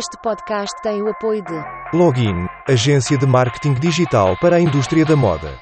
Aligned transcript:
Este 0.00 0.16
podcast 0.22 0.80
tem 0.82 1.02
o 1.02 1.10
apoio 1.10 1.44
de 1.44 1.52
Login, 1.94 2.46
agência 2.66 3.18
de 3.18 3.26
marketing 3.26 3.74
digital 3.74 4.34
para 4.40 4.56
a 4.56 4.60
indústria 4.60 5.04
da 5.04 5.14
moda. 5.14 5.52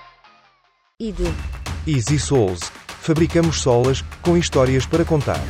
e 1.01 1.11
de 1.11 1.25
Easy 1.85 2.21
Souls, 2.21 2.61
fabricamos 2.87 3.61
solas 3.61 4.01
com 4.23 4.37
histórias 4.37 4.87
para 4.87 5.05
contar. 5.05 5.41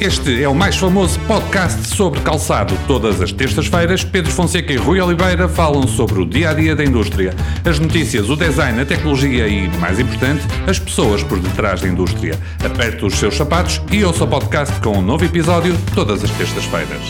Este 0.00 0.40
é 0.40 0.48
o 0.48 0.54
mais 0.54 0.76
famoso 0.76 1.18
podcast 1.26 1.88
sobre 1.88 2.20
calçado. 2.20 2.72
Todas 2.86 3.20
as 3.20 3.32
terças-feiras, 3.32 4.04
Pedro 4.04 4.30
Fonseca 4.30 4.72
e 4.72 4.76
Rui 4.76 5.00
Oliveira 5.00 5.48
falam 5.48 5.88
sobre 5.88 6.20
o 6.20 6.24
dia 6.24 6.50
a 6.50 6.54
dia 6.54 6.76
da 6.76 6.84
indústria, 6.84 7.34
as 7.68 7.80
notícias, 7.80 8.30
o 8.30 8.36
design, 8.36 8.80
a 8.80 8.86
tecnologia 8.86 9.48
e, 9.48 9.68
mais 9.78 9.98
importante, 9.98 10.44
as 10.68 10.78
pessoas 10.78 11.24
por 11.24 11.40
detrás 11.40 11.80
da 11.80 11.88
indústria. 11.88 12.38
Aperte 12.64 13.04
os 13.04 13.14
seus 13.14 13.36
sapatos 13.36 13.82
e 13.90 14.04
ouça 14.04 14.22
o 14.22 14.28
podcast 14.28 14.80
com 14.80 14.98
um 14.98 15.02
novo 15.02 15.24
episódio 15.24 15.76
todas 15.96 16.22
as 16.22 16.30
terças-feiras. 16.30 17.02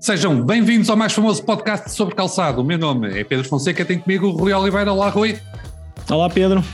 Sejam 0.00 0.42
bem-vindos 0.42 0.88
ao 0.88 0.96
mais 0.96 1.12
famoso 1.12 1.44
podcast 1.44 1.90
sobre 1.90 2.14
calçado. 2.14 2.62
O 2.62 2.64
meu 2.64 2.78
nome 2.78 3.20
é 3.20 3.22
Pedro 3.22 3.46
Fonseca, 3.46 3.84
tem 3.84 3.98
comigo 3.98 4.28
o 4.28 4.30
Rui 4.30 4.54
Oliveira. 4.54 4.94
Olá, 4.94 5.10
Rui. 5.10 5.38
Olá 6.08 6.30
Pedro. 6.30 6.64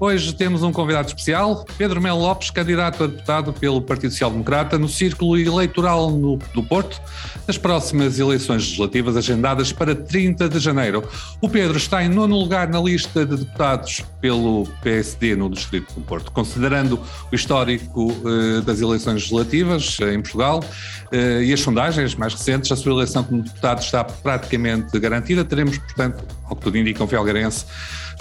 Hoje 0.00 0.32
temos 0.32 0.62
um 0.62 0.70
convidado 0.70 1.08
especial, 1.08 1.66
Pedro 1.76 2.00
Melo 2.00 2.20
Lopes, 2.20 2.50
candidato 2.50 3.02
a 3.02 3.06
deputado 3.08 3.52
pelo 3.52 3.82
Partido 3.82 4.12
Social 4.12 4.30
Democrata 4.30 4.78
no 4.78 4.88
círculo 4.88 5.36
eleitoral 5.36 6.12
no, 6.12 6.38
do 6.54 6.62
Porto, 6.62 7.00
nas 7.48 7.58
próximas 7.58 8.16
eleições 8.16 8.62
legislativas 8.62 9.16
agendadas 9.16 9.72
para 9.72 9.96
30 9.96 10.50
de 10.50 10.60
janeiro. 10.60 11.02
O 11.40 11.48
Pedro 11.48 11.76
está 11.76 12.00
em 12.04 12.08
nono 12.08 12.38
lugar 12.38 12.68
na 12.68 12.80
lista 12.80 13.26
de 13.26 13.38
deputados 13.38 14.04
pelo 14.20 14.68
PSD 14.84 15.34
no 15.34 15.50
Distrito 15.50 15.92
do 15.92 16.00
Porto. 16.02 16.30
Considerando 16.30 17.02
o 17.32 17.34
histórico 17.34 18.14
eh, 18.24 18.60
das 18.60 18.80
eleições 18.80 19.14
legislativas 19.14 19.98
eh, 20.00 20.14
em 20.14 20.22
Portugal 20.22 20.62
eh, 21.10 21.42
e 21.42 21.52
as 21.52 21.58
sondagens 21.58 22.14
mais 22.14 22.34
recentes, 22.34 22.70
a 22.70 22.76
sua 22.76 22.92
eleição 22.92 23.24
como 23.24 23.42
deputado 23.42 23.80
está 23.80 24.04
praticamente 24.04 24.96
garantida. 25.00 25.44
Teremos, 25.44 25.76
portanto, 25.76 26.22
ao 26.44 26.54
que 26.54 26.62
tudo 26.62 26.78
indica, 26.78 27.02
um 27.02 27.08
felgarense 27.08 27.66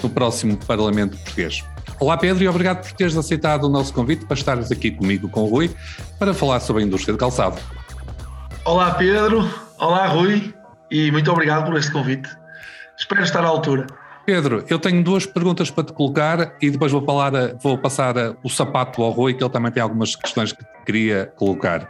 no 0.04 0.10
próximo 0.10 0.58
Parlamento 0.58 1.18
Português. 1.18 1.64
Olá 2.00 2.18
Pedro 2.18 2.44
e 2.44 2.48
obrigado 2.48 2.84
por 2.84 2.92
teres 2.92 3.18
aceitado 3.18 3.64
o 3.64 3.70
nosso 3.70 3.94
convite 3.94 4.26
para 4.26 4.38
estares 4.38 4.72
aqui 4.72 4.92
comigo 4.92 5.28
com 5.30 5.42
o 5.42 5.46
Rui 5.48 5.72
para 6.20 6.34
falar 6.34 6.60
sobre 6.60 6.84
a 6.84 6.86
indústria 6.86 7.14
de 7.14 7.20
calçado. 7.20 7.58
Olá 8.64 8.92
Pedro, 8.92 9.50
olá 9.80 10.08
Rui 10.08 10.54
e 10.92 11.12
muito 11.12 11.32
obrigado 11.32 11.66
por 11.66 11.76
este 11.76 11.92
convite. 11.92 12.30
Espero 12.98 13.24
estar 13.24 13.44
à 13.44 13.48
altura. 13.48 13.88
Pedro, 14.26 14.66
eu 14.70 14.78
tenho 14.78 15.02
duas 15.02 15.26
perguntas 15.26 15.72
para 15.72 15.86
te 15.86 15.94
colocar 15.94 16.54
e 16.62 16.70
depois 16.70 16.92
vou, 16.92 17.04
falar, 17.04 17.32
vou 17.62 17.78
passar 17.78 18.14
o 18.44 18.50
sapato 18.50 19.02
ao 19.02 19.12
Rui, 19.12 19.34
que 19.34 19.42
ele 19.42 19.50
também 19.50 19.72
tem 19.72 19.82
algumas 19.82 20.16
questões 20.16 20.52
que 20.52 20.66
queria 20.86 21.32
colocar. 21.38 21.90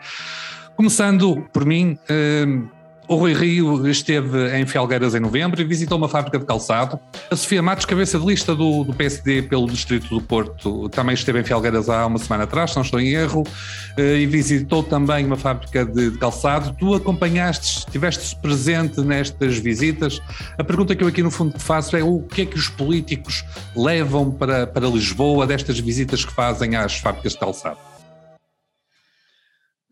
Começando 0.75 1.49
por 1.51 1.65
mim, 1.65 1.97
hum, 2.47 2.69
o 3.07 3.15
Rui 3.15 3.33
Rio 3.33 3.87
esteve 3.87 4.57
em 4.57 4.65
Felgueiras 4.65 5.15
em 5.15 5.19
novembro 5.19 5.61
e 5.61 5.63
visitou 5.63 5.97
uma 5.97 6.09
fábrica 6.09 6.37
de 6.37 6.45
calçado. 6.45 6.99
A 7.31 7.35
Sofia 7.35 7.61
Matos, 7.61 7.85
cabeça 7.85 8.19
de 8.19 8.25
lista 8.25 8.53
do, 8.53 8.83
do, 8.83 8.93
PSD 8.93 9.43
pelo 9.43 9.65
Distrito 9.67 10.09
do 10.09 10.21
Porto, 10.21 10.89
também 10.89 11.13
esteve 11.13 11.39
em 11.39 11.43
Felgueiras 11.43 11.89
há 11.89 12.05
uma 12.05 12.17
semana 12.17 12.43
atrás, 12.43 12.75
não 12.75 12.81
estou 12.81 12.99
em 12.99 13.13
erro, 13.13 13.43
eh, 13.97 14.17
e 14.17 14.25
visitou 14.25 14.83
também 14.83 15.25
uma 15.25 15.37
fábrica 15.37 15.85
de, 15.85 16.11
de 16.11 16.17
calçado. 16.17 16.75
Tu 16.77 16.95
acompanhaste, 16.95 17.79
estiveste 17.79 18.35
presente 18.41 18.99
nestas 18.99 19.57
visitas. 19.57 20.21
A 20.57 20.63
pergunta 20.63 20.93
que 20.93 21.03
eu 21.03 21.07
aqui 21.07 21.23
no 21.23 21.31
fundo 21.31 21.57
te 21.57 21.63
faço 21.63 21.95
é 21.95 22.03
o 22.03 22.21
que 22.23 22.41
é 22.41 22.45
que 22.45 22.57
os 22.57 22.67
políticos 22.67 23.45
levam 23.73 24.31
para, 24.31 24.67
para 24.67 24.85
Lisboa 24.87 25.47
destas 25.47 25.79
visitas 25.79 26.25
que 26.25 26.33
fazem 26.33 26.75
às 26.75 26.95
fábricas 26.97 27.31
de 27.31 27.39
calçado? 27.39 27.77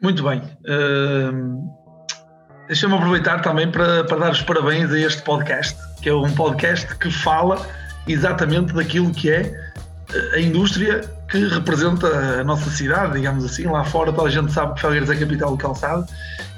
Muito 0.02 0.22
bem. 0.22 0.41
Uh... 0.67 1.84
Deixa-me 2.67 2.95
aproveitar 2.95 3.41
também 3.41 3.69
para, 3.69 4.03
para 4.05 4.17
dar 4.17 4.31
os 4.31 4.41
parabéns 4.41 4.91
a 4.91 4.99
este 4.99 5.21
podcast, 5.21 5.78
que 6.01 6.09
é 6.09 6.13
um 6.13 6.34
podcast 6.34 6.95
que 6.95 7.12
fala 7.12 7.63
exatamente 8.07 8.73
daquilo 8.73 9.12
que 9.12 9.29
é 9.29 9.53
a 10.34 10.39
indústria 10.39 11.01
que 11.29 11.47
representa 11.47 12.07
a 12.07 12.44
nossa 12.44 12.67
cidade, 12.72 13.13
digamos 13.13 13.45
assim. 13.45 13.66
Lá 13.66 13.84
fora 13.84 14.12
toda 14.12 14.29
a 14.29 14.31
gente 14.31 14.51
sabe 14.51 14.73
que 14.73 14.81
Felgueiras 14.81 15.12
é 15.12 15.13
a 15.13 15.19
capital 15.19 15.51
do 15.51 15.57
calçado 15.57 16.07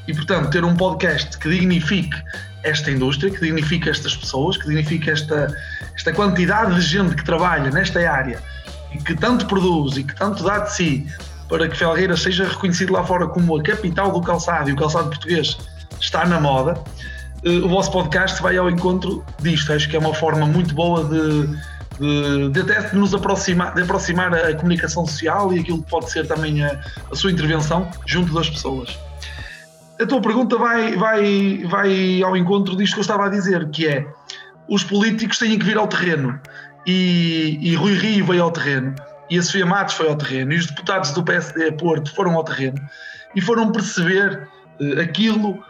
e, 0.08 0.14
portanto, 0.14 0.50
ter 0.50 0.64
um 0.64 0.78
podcast 0.78 1.38
que 1.38 1.50
dignifique 1.50 2.16
esta 2.64 2.90
indústria, 2.90 3.30
que 3.30 3.42
dignifique 3.42 3.90
estas 3.90 4.16
pessoas, 4.16 4.56
que 4.56 4.64
dignifique 4.64 5.10
esta, 5.10 5.54
esta 5.94 6.14
quantidade 6.14 6.76
de 6.76 6.82
gente 6.82 7.16
que 7.16 7.24
trabalha 7.26 7.70
nesta 7.70 8.00
área 8.10 8.42
e 8.94 8.98
que 8.98 9.14
tanto 9.14 9.46
produz 9.46 9.98
e 9.98 10.06
que 10.06 10.16
tanto 10.16 10.42
dá 10.42 10.60
de 10.60 10.74
si 10.74 11.08
para 11.50 11.68
que 11.68 11.76
Felgueiras 11.76 12.22
seja 12.22 12.46
reconhecido 12.46 12.94
lá 12.94 13.04
fora 13.04 13.28
como 13.28 13.58
a 13.58 13.64
capital 13.64 14.12
do 14.12 14.22
calçado 14.22 14.70
e 14.70 14.74
o 14.74 14.76
calçado 14.78 15.10
português 15.10 15.58
está 16.00 16.26
na 16.26 16.40
moda, 16.40 16.82
o 17.64 17.70
vosso 17.70 17.92
podcast 17.92 18.42
vai 18.42 18.58
ao 18.58 18.70
encontro 18.70 19.24
disto. 19.40 19.72
Acho 19.72 19.90
que 19.90 19.96
é 19.96 20.00
uma 20.00 20.14
forma 20.14 20.46
muito 20.46 20.74
boa 20.74 21.04
de, 21.04 21.48
de, 22.00 22.50
de 22.50 22.62
até 22.62 22.94
nos 22.96 23.14
aproximar, 23.14 23.74
de 23.74 23.82
aproximar 23.82 24.34
a 24.34 24.54
comunicação 24.56 25.06
social 25.06 25.54
e 25.54 25.60
aquilo 25.60 25.82
que 25.84 25.90
pode 25.90 26.12
ser 26.12 26.28
também 26.28 26.64
a, 26.64 26.80
a 27.12 27.16
sua 27.16 27.32
intervenção 27.32 27.90
junto 28.06 28.34
das 28.34 28.50
pessoas. 28.50 28.98
A 30.00 30.06
tua 30.06 30.22
pergunta 30.22 30.58
vai, 30.58 30.96
vai, 30.96 31.64
vai 31.66 32.22
ao 32.22 32.36
encontro 32.38 32.76
disto 32.76 32.94
que 32.94 33.00
eu 33.00 33.02
estava 33.02 33.26
a 33.26 33.30
dizer, 33.30 33.70
que 33.70 33.88
é 33.88 34.06
os 34.68 34.84
políticos 34.84 35.40
têm 35.40 35.58
que 35.58 35.66
vir 35.66 35.78
ao 35.78 35.88
terreno 35.88 36.40
e, 36.86 37.58
e 37.62 37.76
Rui 37.76 37.94
Rio 37.94 38.26
veio 38.26 38.44
ao 38.44 38.52
terreno 38.52 38.96
e 39.30 39.38
a 39.38 39.42
Sofia 39.42 39.66
Matos 39.66 39.96
foi 39.96 40.08
ao 40.08 40.16
terreno 40.16 40.54
e 40.54 40.58
os 40.58 40.68
deputados 40.68 41.12
do 41.12 41.24
PSD 41.24 41.72
Porto 41.74 42.14
foram 42.14 42.36
ao 42.36 42.44
terreno 42.44 42.80
e 43.36 43.42
foram 43.42 43.72
perceber 43.72 44.48
uh, 44.80 45.02
aquilo 45.02 45.64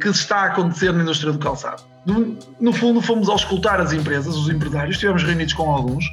que 0.00 0.08
está 0.08 0.42
a 0.42 0.44
acontecer 0.46 0.92
na 0.92 1.02
indústria 1.02 1.32
do 1.32 1.38
calçado. 1.38 1.82
No, 2.60 2.72
fundo, 2.72 3.00
fomos 3.00 3.28
ao 3.28 3.36
escutar 3.36 3.80
as 3.80 3.92
empresas, 3.92 4.34
os 4.34 4.48
empresários, 4.48 4.96
estivemos 4.96 5.22
reunidos 5.22 5.54
com 5.54 5.70
alguns, 5.70 6.04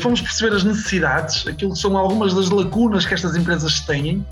fomos 0.00 0.20
perceber 0.20 0.54
as 0.54 0.64
necessidades, 0.64 1.46
aquilo 1.46 1.72
que 1.72 1.78
são 1.78 1.96
algumas 1.96 2.34
das 2.34 2.50
lacunas 2.50 3.06
que 3.06 3.14
estas 3.14 3.34
empresas 3.34 3.80
têm, 3.80 4.26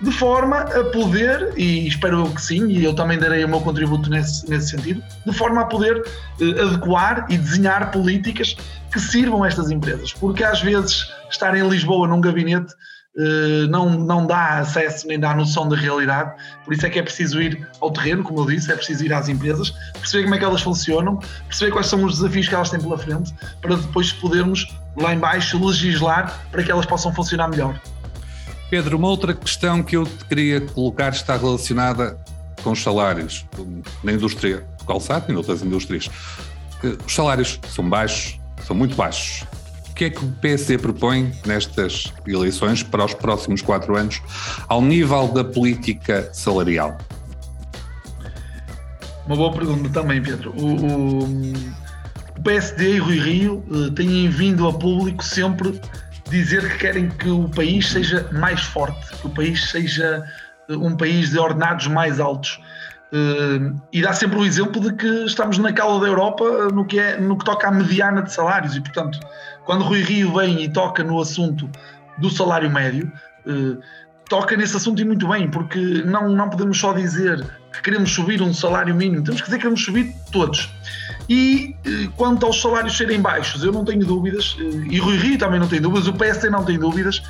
de 0.00 0.10
forma 0.10 0.58
a 0.58 0.84
poder, 0.84 1.52
e 1.56 1.86
espero 1.86 2.26
eu 2.26 2.30
que 2.32 2.42
sim, 2.42 2.66
e 2.68 2.84
eu 2.84 2.94
também 2.94 3.18
darei 3.18 3.44
o 3.44 3.48
meu 3.48 3.60
contributo 3.60 4.10
nesse, 4.10 4.48
nesse 4.48 4.70
sentido, 4.70 5.02
de 5.24 5.32
forma 5.32 5.60
a 5.60 5.66
poder 5.66 6.02
adequar 6.40 7.26
e 7.28 7.38
desenhar 7.38 7.92
políticas 7.92 8.56
que 8.90 8.98
sirvam 8.98 9.44
a 9.44 9.48
estas 9.48 9.70
empresas. 9.70 10.12
Porque 10.14 10.42
às 10.42 10.60
vezes 10.62 11.12
estar 11.30 11.54
em 11.56 11.68
Lisboa 11.68 12.08
num 12.08 12.20
gabinete 12.20 12.72
não, 13.68 13.90
não 13.90 14.26
dá 14.26 14.58
acesso 14.58 15.06
nem 15.08 15.18
dá 15.18 15.34
noção 15.34 15.68
da 15.68 15.76
realidade, 15.76 16.32
por 16.64 16.72
isso 16.72 16.86
é 16.86 16.90
que 16.90 16.98
é 16.98 17.02
preciso 17.02 17.42
ir 17.42 17.68
ao 17.80 17.90
terreno, 17.90 18.22
como 18.22 18.40
eu 18.40 18.46
disse, 18.46 18.70
é 18.70 18.76
preciso 18.76 19.04
ir 19.04 19.12
às 19.12 19.28
empresas, 19.28 19.70
perceber 19.92 20.24
como 20.24 20.34
é 20.36 20.38
que 20.38 20.44
elas 20.44 20.62
funcionam, 20.62 21.18
perceber 21.48 21.72
quais 21.72 21.88
são 21.88 22.04
os 22.04 22.18
desafios 22.18 22.48
que 22.48 22.54
elas 22.54 22.70
têm 22.70 22.80
pela 22.80 22.96
frente, 22.96 23.34
para 23.60 23.76
depois 23.76 24.12
podermos 24.12 24.72
lá 24.96 25.12
embaixo 25.12 25.64
legislar 25.64 26.46
para 26.50 26.62
que 26.62 26.70
elas 26.70 26.86
possam 26.86 27.12
funcionar 27.12 27.48
melhor. 27.48 27.80
Pedro, 28.70 28.96
uma 28.96 29.08
outra 29.08 29.34
questão 29.34 29.82
que 29.82 29.96
eu 29.96 30.04
te 30.04 30.24
queria 30.26 30.60
colocar 30.60 31.10
está 31.10 31.36
relacionada 31.36 32.18
com 32.62 32.72
os 32.72 32.82
salários 32.82 33.46
na 34.04 34.12
indústria 34.12 34.64
do 34.78 34.84
calçado 34.84 35.24
e 35.28 35.32
noutras 35.32 35.62
indústrias. 35.62 36.08
Os 37.04 37.14
salários 37.14 37.58
são 37.68 37.88
baixos, 37.88 38.38
são 38.64 38.76
muito 38.76 38.94
baixos 38.94 39.44
que 39.98 40.04
é 40.04 40.10
que 40.10 40.24
o 40.24 40.30
PSD 40.40 40.78
propõe 40.78 41.32
nestas 41.44 42.12
eleições 42.24 42.84
para 42.84 43.04
os 43.04 43.14
próximos 43.14 43.60
quatro 43.60 43.96
anos 43.96 44.22
ao 44.68 44.80
nível 44.80 45.26
da 45.26 45.42
política 45.42 46.30
salarial? 46.32 46.96
Uma 49.26 49.34
boa 49.34 49.52
pergunta 49.52 49.90
também, 49.90 50.22
Pedro. 50.22 50.54
O, 50.56 50.66
o, 50.66 51.24
o 51.24 52.42
PSD 52.44 52.94
e 52.94 52.98
Rui 52.98 53.18
Rio 53.18 53.64
uh, 53.68 53.90
têm 53.90 54.28
vindo 54.30 54.68
a 54.68 54.72
público 54.72 55.24
sempre 55.24 55.80
dizer 56.30 56.70
que 56.70 56.78
querem 56.78 57.08
que 57.08 57.28
o 57.28 57.48
país 57.48 57.90
seja 57.90 58.28
mais 58.32 58.60
forte, 58.60 59.16
que 59.16 59.26
o 59.26 59.30
país 59.30 59.68
seja 59.68 60.24
uh, 60.68 60.78
um 60.78 60.96
país 60.96 61.30
de 61.30 61.40
ordenados 61.40 61.88
mais 61.88 62.20
altos. 62.20 62.60
Uh, 63.12 63.74
e 63.92 64.00
dá 64.00 64.12
sempre 64.12 64.38
o 64.38 64.44
exemplo 64.44 64.80
de 64.80 64.92
que 64.92 65.24
estamos 65.24 65.58
na 65.58 65.72
cauda 65.72 66.04
da 66.04 66.06
Europa 66.06 66.68
no 66.72 66.84
que, 66.84 67.00
é, 67.00 67.18
no 67.18 67.36
que 67.36 67.44
toca 67.44 67.66
à 67.66 67.70
mediana 67.72 68.22
de 68.22 68.32
salários 68.32 68.76
e, 68.76 68.80
portanto, 68.80 69.18
quando 69.68 69.84
Rui 69.84 70.00
Rio 70.00 70.32
vem 70.32 70.64
e 70.64 70.68
toca 70.70 71.04
no 71.04 71.20
assunto 71.20 71.68
do 72.16 72.30
salário 72.30 72.70
médio, 72.70 73.12
uh, 73.44 73.78
toca 74.26 74.56
nesse 74.56 74.74
assunto 74.74 75.02
e 75.02 75.04
muito 75.04 75.28
bem, 75.28 75.46
porque 75.50 75.78
não, 76.06 76.30
não 76.30 76.48
podemos 76.48 76.78
só 76.78 76.94
dizer 76.94 77.46
que 77.70 77.82
queremos 77.82 78.10
subir 78.10 78.40
um 78.40 78.54
salário 78.54 78.94
mínimo, 78.94 79.22
temos 79.22 79.42
que 79.42 79.46
dizer 79.46 79.58
que 79.58 79.62
queremos 79.64 79.84
subir 79.84 80.14
todos. 80.32 80.70
E 81.28 81.76
uh, 81.86 82.10
quanto 82.12 82.46
aos 82.46 82.58
salários 82.62 82.96
serem 82.96 83.20
baixos, 83.20 83.62
eu 83.62 83.70
não 83.70 83.84
tenho 83.84 84.06
dúvidas, 84.06 84.56
e 84.58 84.98
Rui 84.98 85.18
Rio 85.18 85.36
também 85.36 85.60
não 85.60 85.68
tem 85.68 85.82
dúvidas, 85.82 86.08
o 86.08 86.14
PSD 86.14 86.48
não 86.48 86.64
tem 86.64 86.78
dúvidas, 86.78 87.22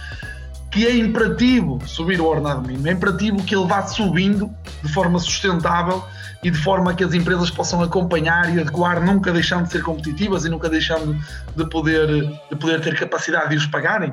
que 0.70 0.86
é 0.86 0.96
imperativo 0.96 1.80
subir 1.88 2.20
o 2.20 2.24
ordenado 2.24 2.62
mínimo, 2.68 2.86
é 2.86 2.92
imperativo 2.92 3.42
que 3.42 3.52
ele 3.52 3.66
vá 3.66 3.84
subindo 3.84 4.48
de 4.80 4.92
forma 4.92 5.18
sustentável 5.18 6.04
e 6.42 6.50
de 6.50 6.58
forma 6.58 6.94
que 6.94 7.02
as 7.02 7.12
empresas 7.14 7.50
possam 7.50 7.82
acompanhar 7.82 8.54
e 8.54 8.60
adequar, 8.60 9.04
nunca 9.04 9.32
deixando 9.32 9.64
de 9.64 9.72
ser 9.72 9.82
competitivas 9.82 10.44
e 10.44 10.48
nunca 10.48 10.68
deixando 10.68 11.16
de 11.56 11.64
poder, 11.68 12.06
de 12.50 12.56
poder 12.56 12.80
ter 12.80 12.94
capacidade 12.98 13.50
de 13.50 13.56
os 13.56 13.66
pagarem. 13.66 14.12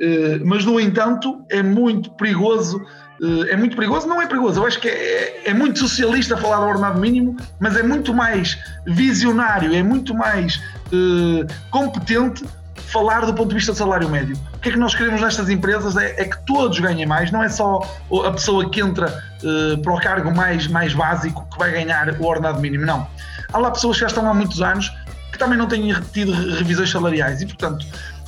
Eh, 0.00 0.40
mas, 0.44 0.64
no 0.64 0.78
entanto, 0.78 1.44
é 1.50 1.62
muito 1.62 2.10
perigoso. 2.12 2.80
eh, 3.22 3.52
É 3.52 3.56
muito 3.56 3.74
perigoso? 3.76 4.06
Não 4.06 4.20
é 4.22 4.26
perigoso. 4.26 4.60
Eu 4.60 4.66
acho 4.66 4.80
que 4.80 4.88
é, 4.88 5.50
é 5.50 5.54
muito 5.54 5.78
socialista 5.80 6.36
falar 6.36 6.58
do 6.58 6.66
ordenado 6.66 7.00
mínimo, 7.00 7.36
mas 7.60 7.76
é 7.76 7.82
muito 7.82 8.14
mais 8.14 8.56
visionário, 8.86 9.74
é 9.74 9.82
muito 9.82 10.14
mais 10.14 10.60
eh, 10.92 11.46
competente 11.70 12.44
falar 12.86 13.26
do 13.26 13.34
ponto 13.34 13.48
de 13.48 13.54
vista 13.54 13.72
do 13.72 13.78
salário 13.78 14.08
médio. 14.08 14.36
O 14.54 14.58
que 14.58 14.68
é 14.68 14.72
que 14.72 14.78
nós 14.78 14.94
queremos 14.94 15.20
nestas 15.20 15.48
empresas 15.48 15.96
é, 15.96 16.20
é 16.20 16.24
que 16.24 16.38
todos 16.44 16.78
ganhem 16.78 17.06
mais, 17.06 17.30
não 17.30 17.42
é 17.42 17.48
só 17.48 17.80
a 18.24 18.30
pessoa 18.30 18.68
que 18.70 18.80
entra 18.80 19.22
eh, 19.42 19.76
para 19.82 19.92
o 19.92 20.00
cargo 20.00 20.34
mais, 20.34 20.66
mais 20.66 20.94
básico 20.94 21.46
que 21.50 21.58
vai 21.58 21.72
ganhar 21.72 22.20
o 22.20 22.24
ordenado 22.24 22.60
mínimo, 22.60 22.86
não. 22.86 23.06
Há 23.52 23.58
lá 23.58 23.70
pessoas 23.70 23.96
que 23.96 24.00
já 24.02 24.06
estão 24.06 24.28
há 24.28 24.34
muitos 24.34 24.62
anos 24.62 24.92
que 25.32 25.38
também 25.38 25.58
não 25.58 25.66
têm 25.66 25.92
tido 26.12 26.32
revisões 26.32 26.90
salariais 26.90 27.42
e, 27.42 27.46
portanto, 27.46 27.84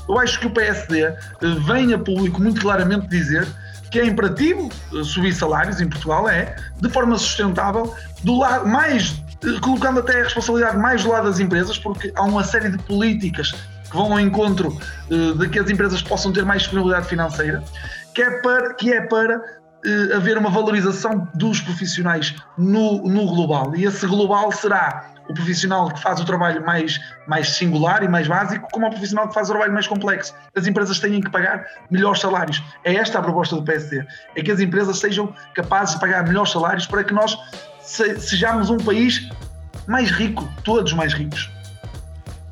eu 0.08 0.18
acho 0.18 0.38
que 0.40 0.46
o 0.46 0.50
PSD 0.50 1.02
eh, 1.02 1.16
vem 1.66 1.92
a 1.94 1.98
público 1.98 2.40
muito 2.40 2.60
claramente 2.60 3.06
dizer 3.08 3.46
que 3.90 4.00
é 4.00 4.06
imperativo 4.06 4.70
eh, 4.94 5.04
subir 5.04 5.32
salários 5.32 5.80
em 5.80 5.88
Portugal, 5.88 6.28
é, 6.28 6.56
de 6.80 6.88
forma 6.90 7.16
sustentável, 7.18 7.94
do 8.24 8.38
lado 8.38 8.66
mais 8.66 9.14
colocando 9.60 10.00
até 10.00 10.20
a 10.20 10.24
responsabilidade 10.24 10.76
mais 10.78 11.04
do 11.04 11.10
lado 11.10 11.28
das 11.28 11.38
empresas, 11.38 11.78
porque 11.78 12.12
há 12.16 12.22
uma 12.22 12.42
série 12.42 12.70
de 12.70 12.78
políticas 12.78 13.54
que 13.90 13.96
vão 13.96 14.12
ao 14.12 14.20
encontro 14.20 14.76
eh, 15.10 15.32
de 15.38 15.48
que 15.48 15.58
as 15.58 15.70
empresas 15.70 16.02
possam 16.02 16.32
ter 16.32 16.44
mais 16.44 16.62
disponibilidade 16.62 17.06
financeira, 17.08 17.62
que 18.14 18.22
é 18.22 18.30
para, 18.40 18.74
que 18.74 18.92
é 18.92 19.00
para 19.02 19.34
eh, 19.84 20.14
haver 20.16 20.36
uma 20.38 20.50
valorização 20.50 21.28
dos 21.34 21.60
profissionais 21.60 22.34
no, 22.58 23.02
no 23.08 23.26
global. 23.26 23.74
E 23.76 23.84
esse 23.84 24.06
global 24.06 24.50
será 24.52 25.10
o 25.28 25.34
profissional 25.34 25.88
que 25.90 26.00
faz 26.00 26.20
o 26.20 26.24
trabalho 26.24 26.64
mais, 26.64 27.00
mais 27.26 27.48
singular 27.50 28.02
e 28.04 28.08
mais 28.08 28.28
básico, 28.28 28.68
como 28.70 28.86
o 28.86 28.90
profissional 28.90 29.26
que 29.28 29.34
faz 29.34 29.48
o 29.48 29.50
trabalho 29.52 29.72
mais 29.72 29.86
complexo. 29.86 30.32
As 30.54 30.66
empresas 30.68 31.00
têm 31.00 31.20
que 31.20 31.28
pagar 31.30 31.66
melhores 31.90 32.20
salários. 32.20 32.62
É 32.84 32.94
esta 32.94 33.18
a 33.18 33.22
proposta 33.22 33.56
do 33.56 33.62
PSD. 33.64 34.06
É 34.36 34.42
que 34.42 34.50
as 34.52 34.60
empresas 34.60 34.98
sejam 35.00 35.34
capazes 35.54 35.94
de 35.94 36.00
pagar 36.00 36.24
melhores 36.26 36.52
salários 36.52 36.86
para 36.86 37.02
que 37.02 37.12
nós 37.12 37.36
se- 37.80 38.20
sejamos 38.20 38.70
um 38.70 38.76
país 38.76 39.28
mais 39.88 40.10
rico, 40.12 40.48
todos 40.62 40.92
mais 40.92 41.12
ricos. 41.12 41.50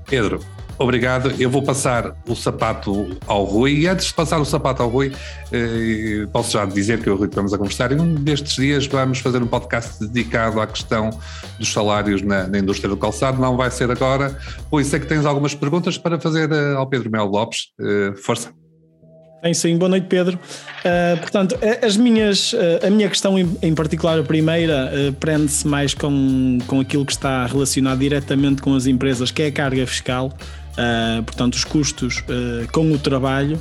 Pedro, 0.07 0.41
obrigado. 0.79 1.33
Eu 1.39 1.51
vou 1.51 1.63
passar 1.63 2.15
o 2.27 2.35
sapato 2.35 3.17
ao 3.27 3.45
Rui. 3.45 3.81
E 3.81 3.89
antes 3.89 4.07
de 4.07 4.15
passar 4.15 4.41
o 4.41 4.45
sapato 4.45 4.83
ao 4.83 4.89
Rui, 4.89 5.13
eh, 5.53 6.27
posso 6.33 6.53
já 6.53 6.65
dizer 6.65 7.01
que 7.01 7.09
eu 7.09 7.15
e 7.15 7.17
o 7.17 7.19
Rui 7.19 7.29
estamos 7.29 7.53
a 7.53 7.59
conversar. 7.59 7.93
E 7.93 7.95
um 7.95 8.15
destes 8.15 8.57
dias 8.57 8.87
vamos 8.87 9.19
fazer 9.19 9.43
um 9.43 9.47
podcast 9.47 10.01
dedicado 10.01 10.61
à 10.61 10.67
questão 10.67 11.11
dos 11.59 11.73
salários 11.73 12.23
na, 12.23 12.47
na 12.47 12.59
indústria 12.59 12.89
do 12.89 12.97
calçado. 12.97 13.41
Não 13.41 13.57
vai 13.57 13.71
ser 13.71 13.91
agora. 13.91 14.37
Rui, 14.71 14.85
sei 14.85 15.01
que 15.01 15.07
tens 15.07 15.25
algumas 15.25 15.55
perguntas 15.55 15.99
para 15.99 16.19
fazer 16.19 16.51
eh, 16.51 16.75
ao 16.75 16.87
Pedro 16.87 17.11
Melo 17.11 17.31
Lopes. 17.31 17.69
Eh, 17.81 18.15
força. 18.17 18.53
Tem 19.45 19.53
sim, 19.53 19.77
boa 19.77 19.91
noite 19.91 20.07
Pedro. 20.09 20.39
Uh, 20.39 21.19
portanto, 21.19 21.55
as 21.83 21.99
minhas, 21.99 22.55
uh, 22.55 22.87
a 22.87 22.89
minha 22.89 23.11
questão 23.11 23.39
em, 23.39 23.55
em 23.61 23.75
particular, 23.75 24.19
a 24.19 24.23
primeira, 24.23 24.91
uh, 24.91 25.13
prende-se 25.13 25.69
mais 25.69 25.93
com, 25.93 26.57
com 26.67 26.81
aquilo 26.81 27.05
que 27.05 27.13
está 27.13 27.45
relacionado 27.45 27.99
diretamente 27.99 28.63
com 28.63 28.75
as 28.75 28.87
empresas, 28.87 29.31
que 29.31 29.43
é 29.43 29.49
a 29.49 29.53
carga 29.53 29.87
fiscal, 29.87 30.33
uh, 30.75 31.23
portanto, 31.23 31.55
os 31.55 31.65
custos 31.65 32.19
uh, 32.19 32.71
com 32.73 32.91
o 32.93 32.99
trabalho. 32.99 33.61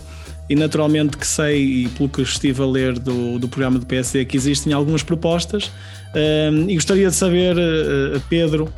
E 0.49 0.55
naturalmente 0.55 1.17
que 1.17 1.25
sei, 1.25 1.63
e 1.63 1.87
pelo 1.89 2.09
que 2.09 2.21
estive 2.21 2.61
a 2.61 2.65
ler 2.65 2.99
do, 2.99 3.39
do 3.39 3.47
programa 3.47 3.79
do 3.79 3.85
PSD, 3.85 4.25
que 4.25 4.35
existem 4.35 4.73
algumas 4.73 5.01
propostas. 5.01 5.67
uh, 5.67 6.69
e 6.69 6.75
gostaria 6.75 7.09
de 7.09 7.15
saber, 7.15 7.55
Pedro, 8.29 8.71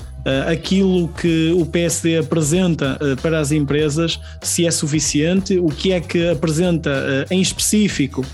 aquilo 0.48 1.08
que 1.10 1.52
o 1.56 1.66
PSD 1.66 2.18
apresenta 2.18 2.98
para 3.22 3.40
as 3.40 3.52
empresas, 3.52 4.20
se 4.42 4.66
é 4.66 4.72
suficiente, 4.72 5.60
o 5.60 5.68
que 5.68 5.92
é 5.92 6.00
que 6.00 6.30
apresenta 6.30 7.26
em 7.30 7.42
específico 7.42 8.26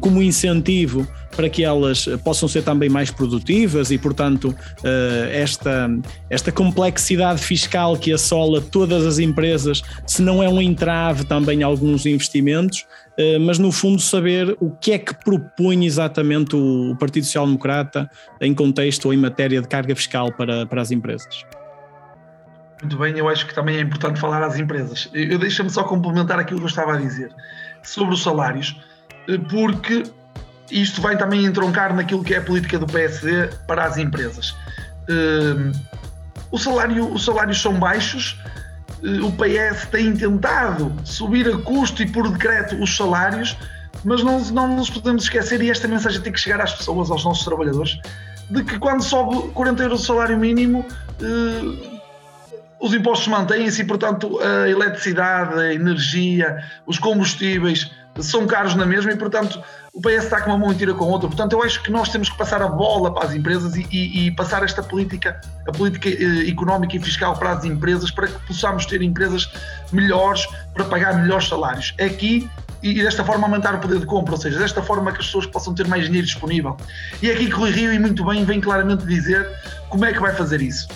como 0.00 0.20
incentivo 0.20 1.06
para 1.34 1.48
que 1.48 1.64
elas 1.64 2.06
possam 2.24 2.48
ser 2.48 2.62
também 2.62 2.88
mais 2.88 3.10
produtivas 3.10 3.90
e, 3.90 3.98
portanto, 3.98 4.50
uh, 4.50 5.30
esta, 5.30 5.90
esta 6.30 6.52
complexidade 6.52 7.42
fiscal 7.42 7.96
que 7.96 8.12
assola 8.12 8.60
todas 8.60 9.06
as 9.06 9.18
empresas, 9.18 9.82
se 10.06 10.22
não 10.22 10.42
é 10.42 10.48
um 10.48 10.60
entrave 10.60 11.24
também 11.24 11.62
a 11.62 11.66
alguns 11.66 12.06
investimentos, 12.06 12.86
uh, 13.18 13.40
mas 13.40 13.58
no 13.58 13.72
fundo 13.72 14.00
saber 14.00 14.56
o 14.60 14.70
que 14.70 14.92
é 14.92 14.98
que 14.98 15.14
propõe 15.14 15.84
exatamente 15.84 16.54
o, 16.54 16.94
Partido 16.98 17.24
Social 17.24 17.46
Democrata 17.46 18.08
em 18.40 18.54
contexto 18.54 19.06
ou 19.06 19.14
em 19.14 19.16
matéria 19.16 19.60
de 19.60 19.66
carga 19.66 19.96
fiscal 19.96 20.30
para, 20.32 20.66
para 20.66 20.80
as 20.80 20.90
empresas. 20.90 21.44
Muito 22.80 22.98
bem, 22.98 23.16
eu 23.16 23.28
acho 23.28 23.46
que 23.46 23.54
também 23.54 23.76
é 23.76 23.80
importante 23.80 24.18
falar 24.20 24.42
às 24.42 24.58
empresas. 24.58 25.08
Eu 25.14 25.38
deixa-me 25.38 25.70
só 25.70 25.84
complementar 25.84 26.38
aquilo 26.38 26.58
que 26.58 26.64
eu 26.64 26.68
estava 26.68 26.94
a 26.94 26.96
dizer 26.96 27.32
sobre 27.82 28.14
os 28.14 28.22
salários, 28.22 28.80
eh, 29.28 29.38
porque 29.38 30.02
isto 30.70 31.00
vai 31.00 31.16
também 31.16 31.44
entroncar 31.44 31.94
naquilo 31.94 32.22
que 32.22 32.34
é 32.34 32.38
a 32.38 32.42
política 32.42 32.78
do 32.78 32.86
PSD 32.86 33.48
para 33.66 33.84
as 33.84 33.96
empresas. 33.96 34.54
Eh, 35.08 35.72
O 36.50 36.58
salário, 36.58 37.10
os 37.10 37.24
salários 37.24 37.62
são 37.62 37.78
baixos, 37.78 38.38
eh, 39.02 39.20
o 39.22 39.32
PS 39.32 39.86
tem 39.90 40.14
tentado 40.14 40.92
subir 41.02 41.48
a 41.48 41.56
custo 41.56 42.02
e 42.02 42.06
por 42.06 42.28
decreto 42.30 42.76
os 42.76 42.94
salários, 42.94 43.56
mas 44.04 44.22
não, 44.22 44.38
não 44.52 44.76
nos 44.76 44.90
podemos 44.90 45.24
esquecer, 45.24 45.62
e 45.62 45.70
esta 45.70 45.88
mensagem 45.88 46.20
tem 46.20 46.30
que 46.30 46.38
chegar 46.38 46.60
às 46.60 46.74
pessoas, 46.74 47.10
aos 47.10 47.24
nossos 47.24 47.44
trabalhadores, 47.44 47.98
de 48.50 48.62
que 48.64 48.78
quando 48.78 49.02
sobe 49.02 49.50
40 49.52 49.82
euros 49.82 50.02
o 50.02 50.04
salário 50.04 50.38
mínimo, 50.38 50.84
eh, 51.22 51.92
os 52.78 52.92
impostos 52.92 53.28
mantêm-se 53.28 53.80
e, 53.80 53.84
portanto, 53.84 54.38
a 54.40 54.68
eletricidade, 54.68 55.58
a 55.58 55.72
energia, 55.72 56.62
os 56.84 56.98
combustíveis 56.98 57.90
são 58.20 58.46
caros 58.46 58.74
na 58.74 58.84
mesma 58.84 59.12
e, 59.12 59.16
portanto, 59.16 59.62
o 59.94 60.00
PS 60.00 60.24
está 60.24 60.40
com 60.40 60.50
uma 60.50 60.58
mão 60.58 60.72
e 60.72 60.74
tira 60.74 60.94
com 60.94 61.04
outra. 61.04 61.28
Portanto, 61.28 61.52
eu 61.52 61.62
acho 61.62 61.82
que 61.82 61.90
nós 61.90 62.08
temos 62.08 62.30
que 62.30 62.38
passar 62.38 62.62
a 62.62 62.68
bola 62.68 63.12
para 63.12 63.26
as 63.28 63.34
empresas 63.34 63.76
e, 63.76 63.86
e- 63.90 64.26
e 64.26 64.30
passar 64.30 64.62
esta 64.64 64.82
política, 64.82 65.38
a 65.68 65.72
política 65.72 66.08
eh, 66.08 66.48
económica 66.48 66.96
e 66.96 67.00
fiscal 67.00 67.36
para 67.36 67.52
as 67.52 67.64
empresas, 67.64 68.10
para 68.10 68.26
que 68.28 68.46
possamos 68.46 68.86
ter 68.86 69.02
empresas 69.02 69.50
melhores 69.92 70.46
para 70.72 70.84
pagar 70.86 71.14
melhores 71.20 71.46
salários. 71.46 71.92
É 71.98 72.06
Aqui 72.06 72.48
e 72.82 72.94
desta 73.02 73.22
forma 73.24 73.46
aumentar 73.46 73.74
o 73.74 73.78
poder 73.78 74.00
de 74.00 74.06
compra, 74.06 74.34
ou 74.34 74.40
seja, 74.40 74.58
desta 74.58 74.82
forma 74.82 75.12
que 75.12 75.20
as 75.20 75.26
pessoas 75.26 75.46
possam 75.46 75.72
ter 75.74 75.86
mais 75.86 76.06
dinheiro 76.06 76.26
disponível. 76.26 76.76
E 77.22 77.30
é 77.30 77.34
aqui 77.34 77.46
que 77.48 77.54
o 77.54 77.64
Rio, 77.64 77.92
e 77.92 77.98
muito 77.98 78.24
bem, 78.24 78.44
vem 78.44 78.60
claramente 78.60 79.04
dizer 79.06 79.46
como 79.88 80.04
é 80.04 80.12
que 80.12 80.18
vai 80.20 80.34
fazer 80.34 80.60
isso. 80.62 80.88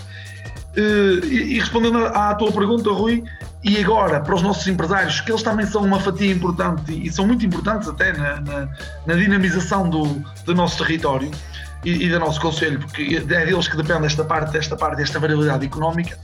Eh, 0.77 0.81
e 1.27 1.55
e 1.57 1.61
respondendo 1.61 1.99
à 1.99 2.35
tua 2.35 2.51
pergunta, 2.51 2.91
Rui, 2.91 3.23
e 3.69 3.83
agora 3.83 4.21
para 4.21 4.35
os 4.35 4.43
nossos 4.43 4.67
empresários, 4.69 5.21
que 5.21 5.31
eles 5.33 5.43
também 5.43 5.67
são 5.67 5.83
uma 5.83 5.99
fatia 5.99 6.31
importante 6.33 6.93
e 6.93 7.11
são 7.11 7.27
muito 7.27 7.45
importantes 7.45 7.89
até 7.89 8.13
na, 8.13 8.41
na- 8.41 8.69
na 9.07 9.15
dinamização 9.15 9.89
do, 9.91 10.05
do 10.45 10.55
nosso 10.55 10.79
território 10.85 11.31
e, 11.85 12.07
e 12.07 12.09
do 12.11 12.19
nosso 12.21 12.41
Conselho, 12.41 12.79
porque 12.79 13.17
é 13.17 13.21
deles 13.21 13.67
que 13.69 13.77
depende 13.77 14.07
esta 14.07 14.25
parte, 14.25 14.53
desta 14.53 14.77
parte, 14.77 14.99
desta 14.99 15.19
variabilidade 15.19 15.67
económica. 15.67 16.17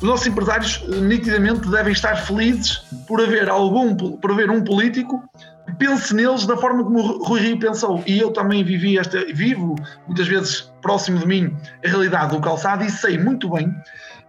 Os 0.00 0.08
nossos 0.08 0.26
empresários 0.26 0.82
eh, 0.90 0.96
nitidamente 0.96 1.68
devem 1.70 1.92
estar 1.92 2.16
felizes 2.16 2.82
por 3.06 3.20
haver 3.20 3.48
algum, 3.48 3.94
por 3.94 4.30
haver 4.30 4.50
um 4.50 4.62
político 4.62 5.22
que 5.66 5.74
pense 5.76 6.14
neles 6.14 6.46
da 6.46 6.56
forma 6.56 6.84
como 6.84 6.98
o 6.98 7.24
Rui 7.24 7.40
Rio 7.40 7.58
pensou. 7.58 8.02
E 8.06 8.18
eu 8.18 8.30
também 8.30 8.62
vivi 8.62 8.98
esta, 8.98 9.24
vivo 9.34 9.74
muitas 10.06 10.28
vezes 10.28 10.70
próximo 10.82 11.18
de 11.18 11.26
mim 11.26 11.56
a 11.84 11.88
realidade 11.88 12.34
do 12.34 12.40
calçado 12.40 12.84
e 12.84 12.90
sei 12.90 13.18
muito 13.18 13.50
bem 13.50 13.74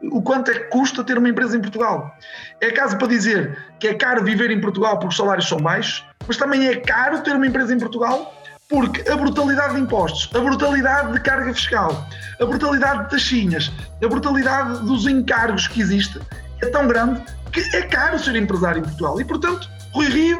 o 0.03 0.21
quanto 0.21 0.51
é 0.51 0.53
que 0.53 0.65
custa 0.69 1.03
ter 1.03 1.17
uma 1.17 1.29
empresa 1.29 1.57
em 1.57 1.61
Portugal. 1.61 2.15
É 2.61 2.71
caso 2.71 2.97
para 2.97 3.07
dizer 3.07 3.57
que 3.79 3.87
é 3.87 3.93
caro 3.93 4.23
viver 4.23 4.51
em 4.51 4.61
Portugal 4.61 4.93
porque 4.99 5.07
os 5.09 5.17
salários 5.17 5.47
são 5.47 5.59
baixos, 5.59 6.05
mas 6.27 6.37
também 6.37 6.67
é 6.67 6.75
caro 6.75 7.21
ter 7.21 7.35
uma 7.35 7.47
empresa 7.47 7.73
em 7.73 7.79
Portugal 7.79 8.33
porque 8.69 9.09
a 9.09 9.15
brutalidade 9.15 9.75
de 9.75 9.79
impostos, 9.81 10.29
a 10.35 10.39
brutalidade 10.39 11.13
de 11.13 11.19
carga 11.21 11.53
fiscal, 11.53 12.05
a 12.39 12.45
brutalidade 12.45 13.05
de 13.05 13.09
taxinhas, 13.11 13.71
a 14.03 14.07
brutalidade 14.07 14.85
dos 14.85 15.07
encargos 15.07 15.67
que 15.67 15.79
existe 15.81 16.19
é 16.61 16.65
tão 16.67 16.85
grande 16.87 17.21
que 17.51 17.61
é 17.75 17.81
caro 17.83 18.19
ser 18.19 18.35
empresário 18.35 18.79
em 18.79 18.83
Portugal. 18.83 19.19
E, 19.21 19.25
portanto, 19.25 19.69
Rui 19.93 20.07
Rio, 20.07 20.39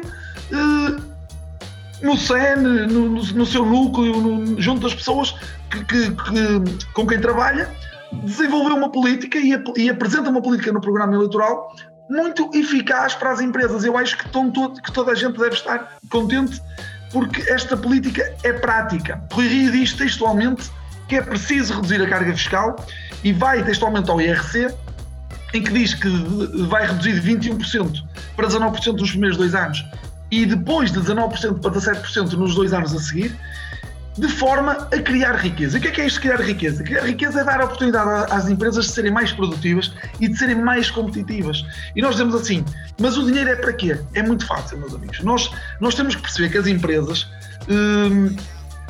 eh, 0.52 1.02
no 2.02 2.16
SEN, 2.16 2.56
no, 2.56 3.08
no- 3.08 3.22
no 3.24 3.46
seu 3.46 3.64
núcleo, 3.64 4.20
no- 4.20 4.60
junto 4.60 4.82
das 4.82 4.94
pessoas 4.94 5.34
que- 5.70 5.84
que- 5.84 6.10
que- 6.10 6.84
com 6.92 7.06
quem 7.06 7.18
trabalha, 7.20 7.68
desenvolveu 8.12 8.76
uma 8.76 8.90
política 8.90 9.38
e, 9.38 9.50
e 9.76 9.90
apresenta 9.90 10.30
uma 10.30 10.42
política 10.42 10.72
no 10.72 10.80
programa 10.80 11.14
eleitoral 11.14 11.74
muito 12.08 12.50
eficaz 12.54 13.14
para 13.14 13.30
as 13.30 13.40
empresas. 13.40 13.84
Eu 13.84 13.96
acho 13.96 14.16
que, 14.16 14.28
todo- 14.30 14.80
que 14.80 14.90
toda 14.92 15.12
a 15.12 15.14
gente 15.14 15.38
deve 15.38 15.54
estar 15.54 15.98
contente 16.10 16.60
porque 17.12 17.42
esta 17.50 17.76
política 17.76 18.22
é 18.42 18.52
prática. 18.52 19.22
Rui 19.32 19.46
Rio 19.46 19.72
diz 19.72 19.92
textualmente 19.92 20.70
que 21.08 21.16
é 21.16 21.22
preciso 21.22 21.74
reduzir 21.74 22.02
a 22.02 22.08
carga 22.08 22.32
fiscal 22.32 22.76
e 23.24 23.32
vai 23.32 23.64
textualmente 23.64 24.10
ao 24.10 24.20
IRC, 24.20 24.74
em 25.54 25.62
que 25.62 25.72
diz 25.72 25.94
que 25.94 26.08
vai 26.68 26.86
reduzir 26.86 27.18
de 27.18 27.36
21% 27.36 28.04
para 28.36 28.46
19% 28.46 28.98
nos 28.98 29.10
primeiros 29.10 29.38
dois 29.38 29.54
anos 29.54 29.84
e 30.30 30.44
depois 30.44 30.92
de 30.92 31.00
19% 31.00 31.60
para 31.60 31.70
17% 31.70 32.32
nos 32.32 32.54
dois 32.54 32.72
anos 32.72 32.94
a 32.94 32.98
seguir. 32.98 33.34
De 34.18 34.28
forma 34.28 34.88
a 34.92 34.98
criar 34.98 35.36
riqueza. 35.36 35.76
E 35.76 35.78
o 35.78 35.82
que 35.82 35.88
é 35.88 35.90
que 35.92 36.00
é 36.00 36.06
isto 36.06 36.20
criar 36.20 36.40
riqueza? 36.40 36.82
Criar 36.82 37.04
riqueza 37.04 37.40
é 37.40 37.44
dar 37.44 37.60
a 37.60 37.64
oportunidade 37.64 38.32
às 38.32 38.48
empresas 38.48 38.86
de 38.86 38.92
serem 38.92 39.12
mais 39.12 39.32
produtivas 39.32 39.92
e 40.20 40.28
de 40.28 40.36
serem 40.36 40.56
mais 40.56 40.90
competitivas. 40.90 41.64
E 41.94 42.02
nós 42.02 42.12
dizemos 42.12 42.34
assim, 42.34 42.64
mas 43.00 43.16
o 43.16 43.24
dinheiro 43.24 43.50
é 43.50 43.56
para 43.56 43.72
quê? 43.72 43.98
É 44.14 44.22
muito 44.22 44.44
fácil, 44.44 44.78
meus 44.78 44.94
amigos. 44.94 45.20
Nós, 45.20 45.50
nós 45.80 45.94
temos 45.94 46.16
que 46.16 46.22
perceber 46.22 46.50
que 46.50 46.58
as 46.58 46.66
empresas 46.66 47.28
hum, 47.68 48.34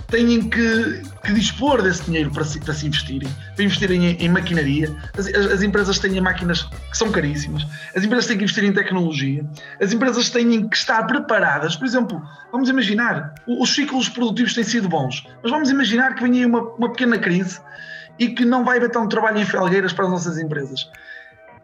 têm 0.08 0.48
que, 0.48 1.02
que, 1.22 1.32
dispor 1.34 1.82
desse 1.82 2.04
dinheiro 2.04 2.30
para 2.30 2.44
se, 2.44 2.58
para 2.58 2.72
se 2.74 2.86
investirem, 2.86 3.28
para 3.54 3.64
investirem 3.64 4.06
em, 4.06 4.16
em 4.16 4.28
maquinaria. 4.28 4.94
As, 5.16 5.26
as, 5.26 5.52
as, 5.52 5.62
empresas 5.62 5.98
têm 5.98 6.20
máquinas 6.20 6.62
que 6.62 6.96
são 6.96 7.12
caríssimas, 7.12 7.66
as 7.94 8.02
empresas 8.02 8.26
têm 8.26 8.38
que 8.38 8.44
investir 8.44 8.64
em 8.64 8.72
tecnologia, 8.72 9.44
as 9.80 9.92
empresas 9.92 10.30
têm 10.30 10.68
que 10.68 10.76
estar 10.76 11.06
preparadas. 11.06 11.76
Por 11.76 11.86
exemplo, 11.86 12.22
vamos 12.50 12.68
imaginar, 12.68 13.34
os 13.46 13.74
ciclos 13.74 14.08
produtivos 14.08 14.54
têm 14.54 14.64
sido 14.64 14.88
bons, 14.88 15.26
mas 15.42 15.52
vamos 15.52 15.70
imaginar 15.70 16.14
que 16.14 16.22
venha 16.22 16.40
aí 16.40 16.46
uma, 16.46 16.62
uma 16.62 16.90
pequena 16.90 17.18
crise 17.18 17.60
e 18.18 18.28
que 18.28 18.44
não 18.44 18.64
vai 18.64 18.78
haver 18.78 18.90
tão 18.90 19.06
trabalho 19.08 19.38
em 19.38 19.44
felgueiras 19.44 19.92
para 19.92 20.06
as 20.06 20.10
nossas 20.10 20.38
empresas 20.38 20.90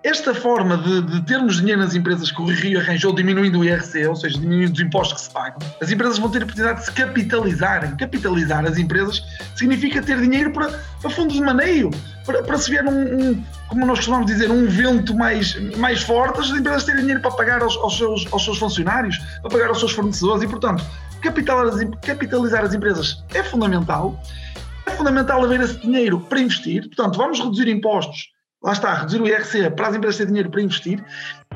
esta 0.05 0.35
forma 0.35 0.77
de, 0.77 1.01
de, 1.01 1.23
termos 1.23 1.57
dinheiro 1.57 1.81
nas 1.81 1.95
empresas 1.95 2.31
que 2.31 2.41
o 2.43 2.45
Rio 2.45 2.79
arranjou 2.79 3.15
diminuindo 3.15 3.61
o 3.61 3.65
IRC, 3.65 4.07
ou 4.07 4.15
seja, 4.15 4.39
diminuindo 4.39 4.75
os 4.75 4.81
impostos 4.81 5.15
que 5.15 5.21
se 5.23 5.31
pagam, 5.31 5.59
as 5.81 5.91
empresas 5.91 6.19
vão 6.19 6.31
ter 6.31 6.43
a 6.43 6.45
oportunidade 6.45 6.81
de 6.81 6.85
se 6.85 6.93
capitalizarem. 6.93 7.97
Capitalizar 7.97 8.67
as 8.67 8.77
empresas 8.77 9.23
significa 9.57 10.03
ter 10.03 10.21
dinheiro 10.21 10.53
para, 10.53 10.79
para 11.01 11.09
fundos 11.09 11.37
de 11.37 11.41
maneio, 11.41 11.91
para, 12.27 12.43
para 12.43 12.59
se 12.59 12.71
vier 12.71 12.85
um, 12.85 12.91
um, 13.31 13.45
como 13.69 13.87
nós 13.87 14.01
costumamos 14.01 14.27
dizer, 14.27 14.51
um 14.51 14.67
vento 14.67 15.15
mais, 15.15 15.59
mais 15.79 16.03
forte, 16.03 16.39
as 16.39 16.51
empresas 16.51 16.85
terem 16.85 17.01
dinheiro 17.01 17.23
para 17.23 17.31
pagar 17.31 17.63
aos, 17.63 17.75
aos, 17.79 17.97
seus, 17.97 18.31
aos 18.31 18.45
seus 18.45 18.59
funcionários, 18.59 19.17
para 19.41 19.53
pagar 19.53 19.69
aos 19.69 19.79
seus 19.79 19.93
fornecedores 19.93 20.43
e, 20.43 20.47
portanto, 20.47 20.85
capitalizar 21.23 21.83
as, 21.83 21.91
capitalizar 22.03 22.63
as 22.63 22.75
empresas 22.75 23.25
é 23.33 23.43
fundamental. 23.43 24.23
É 24.85 24.91
fundamental 24.91 25.43
haver 25.43 25.63
esse 25.63 25.79
dinheiro 25.79 26.21
para 26.21 26.41
investir, 26.41 26.83
portanto, 26.89 27.17
vamos 27.17 27.39
reduzir 27.39 27.69
impostos 27.69 28.34
lá 28.65 28.73
está, 28.73 28.95
reduzir 28.95 29.21
o 29.21 29.29
IRC 29.29 29.71
para 29.71 29.89
as 29.89 29.95
empresas 29.95 30.17
terem 30.17 30.29
dinheiro 30.29 30.51
para 30.51 30.63
investir 30.63 31.05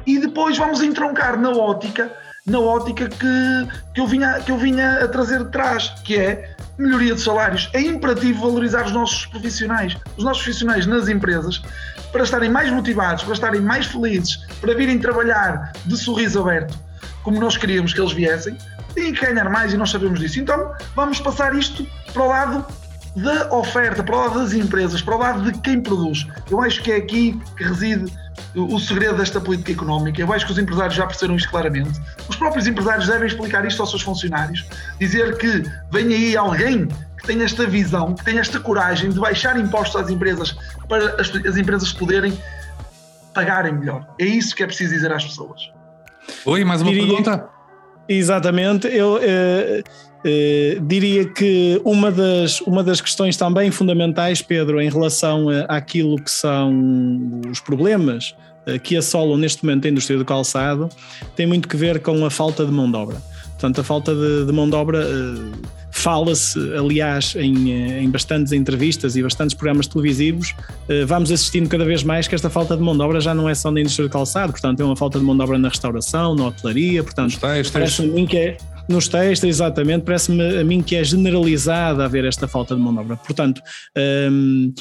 e 0.06 0.18
depois 0.18 0.58
vamos 0.58 0.82
entroncar 0.82 1.40
na 1.40 1.50
ótica, 1.50 2.12
na 2.46 2.60
ótica 2.60 3.08
que, 3.08 3.68
que, 3.94 4.00
eu, 4.00 4.06
vinha, 4.06 4.40
que 4.40 4.52
eu 4.52 4.58
vinha 4.58 5.04
a 5.04 5.08
trazer 5.08 5.42
de 5.42 5.50
trás, 5.50 5.88
que 6.04 6.16
é 6.16 6.54
melhoria 6.78 7.14
de 7.14 7.20
salários. 7.20 7.70
É 7.72 7.80
imperativo 7.80 8.42
valorizar 8.42 8.84
os 8.84 8.92
nossos 8.92 9.26
profissionais, 9.26 9.96
os 10.16 10.24
nossos 10.24 10.42
profissionais 10.42 10.86
nas 10.86 11.08
empresas, 11.08 11.62
para 12.12 12.22
estarem 12.22 12.50
mais 12.50 12.70
motivados, 12.70 13.24
para 13.24 13.32
estarem 13.32 13.60
mais 13.60 13.86
felizes, 13.86 14.46
para 14.60 14.74
virem 14.74 14.98
trabalhar 14.98 15.72
de 15.86 15.96
sorriso 15.96 16.40
aberto, 16.40 16.78
como 17.22 17.40
nós 17.40 17.56
queríamos 17.56 17.94
que 17.94 18.00
eles 18.00 18.12
viessem, 18.12 18.56
têm 18.94 19.14
que 19.14 19.24
ganhar 19.24 19.48
mais 19.48 19.72
e 19.72 19.76
nós 19.78 19.90
sabemos 19.90 20.20
disso. 20.20 20.40
Então 20.40 20.72
vamos 20.94 21.20
passar 21.20 21.54
isto 21.54 21.86
para 22.12 22.22
o 22.22 22.28
lado 22.28 22.66
da 23.22 23.52
oferta, 23.52 24.02
para 24.02 24.16
o 24.16 24.18
lado 24.18 24.38
das 24.40 24.52
empresas, 24.52 25.02
para 25.02 25.16
o 25.16 25.18
lado 25.18 25.50
de 25.50 25.58
quem 25.60 25.80
produz. 25.80 26.26
Eu 26.50 26.60
acho 26.60 26.82
que 26.82 26.92
é 26.92 26.96
aqui 26.96 27.38
que 27.56 27.64
reside 27.64 28.12
o 28.54 28.78
segredo 28.78 29.16
desta 29.16 29.40
política 29.40 29.72
económica. 29.72 30.20
Eu 30.20 30.32
acho 30.32 30.46
que 30.46 30.52
os 30.52 30.58
empresários 30.58 30.94
já 30.94 31.06
perceberam 31.06 31.36
isto 31.36 31.50
claramente. 31.50 32.00
Os 32.28 32.36
próprios 32.36 32.66
empresários 32.66 33.06
devem 33.06 33.26
explicar 33.26 33.66
isto 33.66 33.80
aos 33.80 33.90
seus 33.90 34.02
funcionários, 34.02 34.64
dizer 34.98 35.36
que 35.38 35.64
vem 35.90 36.06
aí 36.06 36.36
alguém 36.36 36.86
que 36.86 37.26
tem 37.26 37.42
esta 37.42 37.66
visão, 37.66 38.14
que 38.14 38.24
tem 38.24 38.38
esta 38.38 38.60
coragem 38.60 39.10
de 39.10 39.18
baixar 39.18 39.58
impostos 39.58 40.00
às 40.00 40.10
empresas 40.10 40.56
para 40.88 41.20
as, 41.20 41.34
as 41.34 41.56
empresas 41.56 41.92
poderem 41.92 42.36
pagarem 43.34 43.72
melhor. 43.72 44.06
É 44.18 44.24
isso 44.24 44.54
que 44.54 44.62
é 44.62 44.66
preciso 44.66 44.94
dizer 44.94 45.12
às 45.12 45.24
pessoas. 45.24 45.70
Oi, 46.44 46.64
mais 46.64 46.80
uma 46.80 46.90
Diria... 46.90 47.06
pergunta? 47.06 47.48
Exatamente. 48.08 48.86
Eu, 48.88 49.18
eh, 50.24 50.76
eh, 50.76 50.78
diria 50.80 51.24
que 51.26 51.80
uma 51.84 52.10
das, 52.10 52.60
uma 52.62 52.82
das 52.82 53.00
questões 53.00 53.36
também 53.36 53.70
fundamentais, 53.70 54.42
Pedro, 54.42 54.80
em 54.80 54.88
relação 54.88 55.48
a, 55.48 55.60
àquilo 55.76 56.16
que 56.16 56.30
são 56.30 57.40
os 57.50 57.60
problemas 57.60 58.34
eh, 58.66 58.78
que 58.78 58.96
assolam 58.96 59.36
neste 59.36 59.64
momento 59.64 59.86
a 59.86 59.90
indústria 59.90 60.18
do 60.18 60.24
calçado, 60.24 60.88
tem 61.36 61.46
muito 61.46 61.68
que 61.68 61.76
ver 61.76 62.00
com 62.00 62.24
a 62.24 62.30
falta 62.30 62.64
de 62.64 62.72
mão 62.72 62.90
de 62.90 62.96
obra. 62.96 63.16
Portanto, 63.52 63.80
a 63.80 63.84
falta 63.84 64.14
de, 64.14 64.46
de 64.46 64.52
mão 64.52 64.70
de 64.70 64.76
obra 64.76 65.04
uh, 65.04 65.52
fala-se, 65.90 66.56
aliás, 66.76 67.34
em, 67.34 67.72
em 68.04 68.08
bastantes 68.08 68.52
entrevistas 68.52 69.16
e 69.16 69.22
bastantes 69.22 69.52
programas 69.52 69.88
televisivos. 69.88 70.54
Vamos 71.08 71.32
assistindo 71.32 71.68
cada 71.68 71.84
vez 71.84 72.04
mais 72.04 72.28
que 72.28 72.36
esta 72.36 72.48
falta 72.48 72.76
de 72.76 72.82
mão 72.84 72.96
de 72.96 73.02
obra 73.02 73.20
já 73.20 73.34
não 73.34 73.48
é 73.48 73.54
só 73.56 73.72
na 73.72 73.80
indústria 73.80 74.06
do 74.06 74.12
calçado, 74.12 74.52
portanto, 74.52 74.78
é 74.78 74.84
uma 74.84 74.94
falta 74.94 75.18
de 75.18 75.24
mão 75.24 75.36
de 75.36 75.42
obra 75.42 75.58
na 75.58 75.68
restauração, 75.68 76.36
na 76.36 76.46
hotelaria. 76.46 77.02
Portanto, 77.02 77.36
parece-me 77.40 78.28
que 78.28 78.36
é 78.36 78.56
nos 78.88 79.08
textos, 79.08 79.48
exatamente, 79.48 80.04
parece-me 80.04 80.58
a 80.58 80.64
mim 80.64 80.82
que 80.82 80.96
é 80.96 81.04
generalizada 81.04 82.04
haver 82.04 82.24
esta 82.24 82.48
falta 82.48 82.74
de 82.74 82.80
mão 82.80 82.92
de 82.92 83.00
obra. 83.00 83.16
Portanto, 83.16 83.60
hum, 84.30 84.72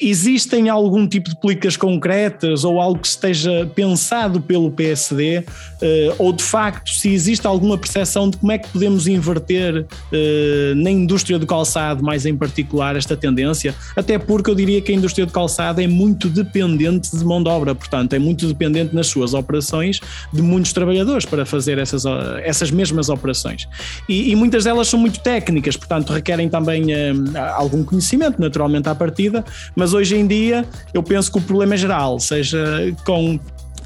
Existem 0.00 0.70
algum 0.70 1.06
tipo 1.06 1.28
de 1.28 1.38
políticas 1.38 1.76
concretas 1.76 2.64
ou 2.64 2.80
algo 2.80 3.00
que 3.00 3.06
esteja 3.06 3.70
pensado 3.74 4.40
pelo 4.40 4.70
PSD, 4.70 5.44
eh, 5.82 6.14
ou 6.16 6.32
de 6.32 6.42
facto, 6.42 6.90
se 6.90 7.12
existe 7.12 7.46
alguma 7.46 7.76
percepção 7.76 8.30
de 8.30 8.38
como 8.38 8.50
é 8.50 8.56
que 8.56 8.66
podemos 8.68 9.06
inverter 9.06 9.84
eh, 10.10 10.72
na 10.74 10.90
indústria 10.90 11.38
do 11.38 11.46
calçado, 11.46 12.02
mais 12.02 12.24
em 12.24 12.34
particular, 12.34 12.96
esta 12.96 13.14
tendência? 13.14 13.74
Até 13.94 14.18
porque 14.18 14.48
eu 14.48 14.54
diria 14.54 14.80
que 14.80 14.90
a 14.90 14.94
indústria 14.94 15.26
do 15.26 15.32
calçado 15.32 15.82
é 15.82 15.86
muito 15.86 16.30
dependente 16.30 17.14
de 17.14 17.22
mão 17.22 17.42
de 17.42 17.50
obra, 17.50 17.74
portanto, 17.74 18.14
é 18.14 18.18
muito 18.18 18.46
dependente 18.46 18.94
nas 18.94 19.08
suas 19.08 19.34
operações 19.34 20.00
de 20.32 20.40
muitos 20.40 20.72
trabalhadores 20.72 21.26
para 21.26 21.44
fazer 21.44 21.76
essas, 21.76 22.04
essas 22.42 22.70
mesmas 22.70 23.10
operações. 23.10 23.68
E, 24.08 24.30
e 24.30 24.34
muitas 24.34 24.64
delas 24.64 24.88
são 24.88 24.98
muito 24.98 25.20
técnicas, 25.20 25.76
portanto, 25.76 26.10
requerem 26.10 26.48
também 26.48 26.90
eh, 26.90 27.12
algum 27.54 27.84
conhecimento, 27.84 28.40
naturalmente, 28.40 28.88
à 28.88 28.94
partida 28.94 29.44
mas 29.74 29.94
hoje 29.94 30.16
em 30.16 30.26
dia 30.26 30.64
eu 30.92 31.02
penso 31.02 31.30
que 31.30 31.38
o 31.38 31.40
problema 31.40 31.74
é 31.74 31.76
geral, 31.76 32.18
seja 32.18 32.58
com 33.04 33.38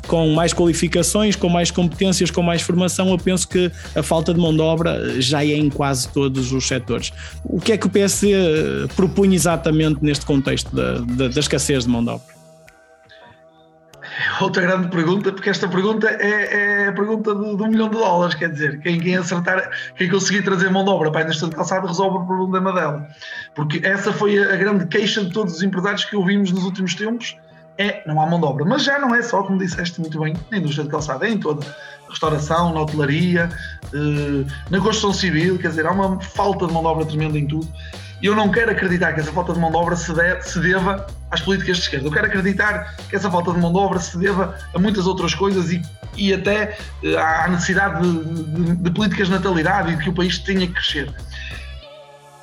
com 0.09 0.31
mais 0.31 0.55
qualificações, 0.55 1.37
com 1.37 1.51
mais 1.51 1.71
competências, 1.71 2.31
com 2.31 2.43
mais 2.43 2.63
formação, 2.63 3.11
eu 3.11 3.19
penso 3.19 3.47
que 3.47 3.71
a 3.95 4.03
falta 4.03 4.33
de 4.33 4.41
mão 4.41 4.55
de 4.55 4.63
obra 4.63 5.21
já 5.21 5.45
é 5.45 5.55
em 5.55 5.69
quase 5.69 6.09
todos 6.09 6.51
os 6.51 6.67
setores. 6.67 7.13
O 7.45 7.61
que 7.61 7.73
é 7.73 7.77
que 7.77 7.87
o 7.87 7.91
PSD 7.91 8.33
propunha 8.97 9.35
exatamente 9.35 10.03
neste 10.03 10.25
contexto 10.25 10.75
da, 10.75 11.01
da, 11.01 11.29
da 11.29 11.41
escassez 11.41 11.85
de 11.85 11.91
mão 11.91 12.03
de 12.03 12.11
obra? 12.11 12.38
Outra 14.41 14.63
grande 14.63 14.89
pergunta, 14.89 15.33
porque 15.33 15.51
esta 15.51 15.69
pergunta 15.69 16.09
é, 16.09 16.85
é 16.85 16.89
a 16.89 16.93
pergunta 16.93 17.35
de, 17.35 17.41
um 17.41 17.69
milhão 17.69 17.89
de 17.89 17.97
dólares, 17.97 18.35
quer 18.35 18.51
dizer, 18.51 18.81
quem, 18.81 18.99
quem 19.01 19.17
acertar, 19.17 19.71
quem 19.97 20.09
conseguir 20.09 20.43
trazer 20.43 20.71
mão 20.71 20.85
de 20.85 20.91
obra 20.91 21.11
para 21.11 21.21
a 21.21 21.25
indústria 21.25 21.51
de 21.51 21.57
calçado 21.57 21.87
resolve 21.87 22.19
o 22.19 22.27
problema 22.27 22.73
dela. 22.73 23.09
Porque 23.55 23.81
essa 23.87 24.13
foi 24.13 24.39
a 24.39 24.57
grande 24.57 24.87
queixa 24.87 25.25
de 25.25 25.33
todos 25.33 25.55
os 25.55 25.63
empresários 25.63 26.05
que 26.05 26.17
ouvimos 26.17 26.51
nos 26.51 26.65
últimos 26.65 26.95
tempos, 26.95 27.37
é, 27.79 28.03
não 28.05 28.21
há 28.21 28.27
mão 28.27 28.41
de 28.41 28.47
obra. 28.47 28.65
Mas 28.65 28.83
já 28.83 28.99
não 28.99 29.15
é 29.15 29.23
só, 29.23 29.43
como 29.45 29.59
disseste 29.59 30.01
muito 30.01 30.19
bem, 30.21 30.35
na 30.51 30.59
indústria 30.59 30.85
de 30.85 30.91
calçado, 30.91 31.25
é 31.25 31.31
em 31.31 31.39
toda 31.39 31.65
a 31.65 32.11
restauração, 32.11 32.75
na 32.75 32.81
hotelaria, 32.81 33.49
eh, 33.95 34.45
na 34.69 34.79
construção 34.81 35.13
civil, 35.13 35.59
quer 35.59 35.69
dizer, 35.69 35.87
há 35.87 35.93
uma 35.93 36.21
falta 36.21 36.67
de 36.67 36.73
mão 36.73 36.83
de 36.83 36.89
obra 36.89 37.07
tremenda 37.07 37.39
em 37.39 37.47
tudo. 37.47 37.69
E 38.21 38.27
eu 38.27 38.35
não 38.35 38.51
quero 38.51 38.71
acreditar 38.71 39.13
que 39.13 39.21
essa 39.21 39.33
falta 39.33 39.53
de 39.53 39.61
mão 39.61 39.71
de 39.71 39.77
obra 39.77 39.95
se, 39.95 40.13
de, 40.13 40.43
se 40.43 40.59
deva 40.61 41.07
às 41.31 41.41
políticas 41.41 41.77
de 41.77 41.83
esquerda. 41.85 42.07
Eu 42.07 42.13
quero 42.13 42.27
acreditar 42.27 42.97
que 43.09 43.15
essa 43.15 43.31
falta 43.31 43.53
de 43.53 43.59
mão 43.59 43.73
de 43.73 43.79
obra 43.79 44.01
se 44.01 44.19
deva 44.19 44.59
a 44.75 44.79
muitas 44.79 45.07
outras 45.07 45.35
coisas 45.35 45.71
e, 45.71 45.81
e 46.17 46.35
até 46.35 46.77
eh, 47.05 47.17
à 47.17 47.47
necessidade 47.49 48.03
de, 48.03 48.45
de, 48.45 48.77
de 48.77 48.91
políticas 48.91 49.29
de 49.29 49.35
natalidade 49.35 49.93
e 49.93 49.97
de 49.97 50.03
que 50.03 50.11
o 50.11 50.15
país 50.15 50.39
tenha 50.39 50.67
que 50.67 50.73
crescer. 50.73 51.15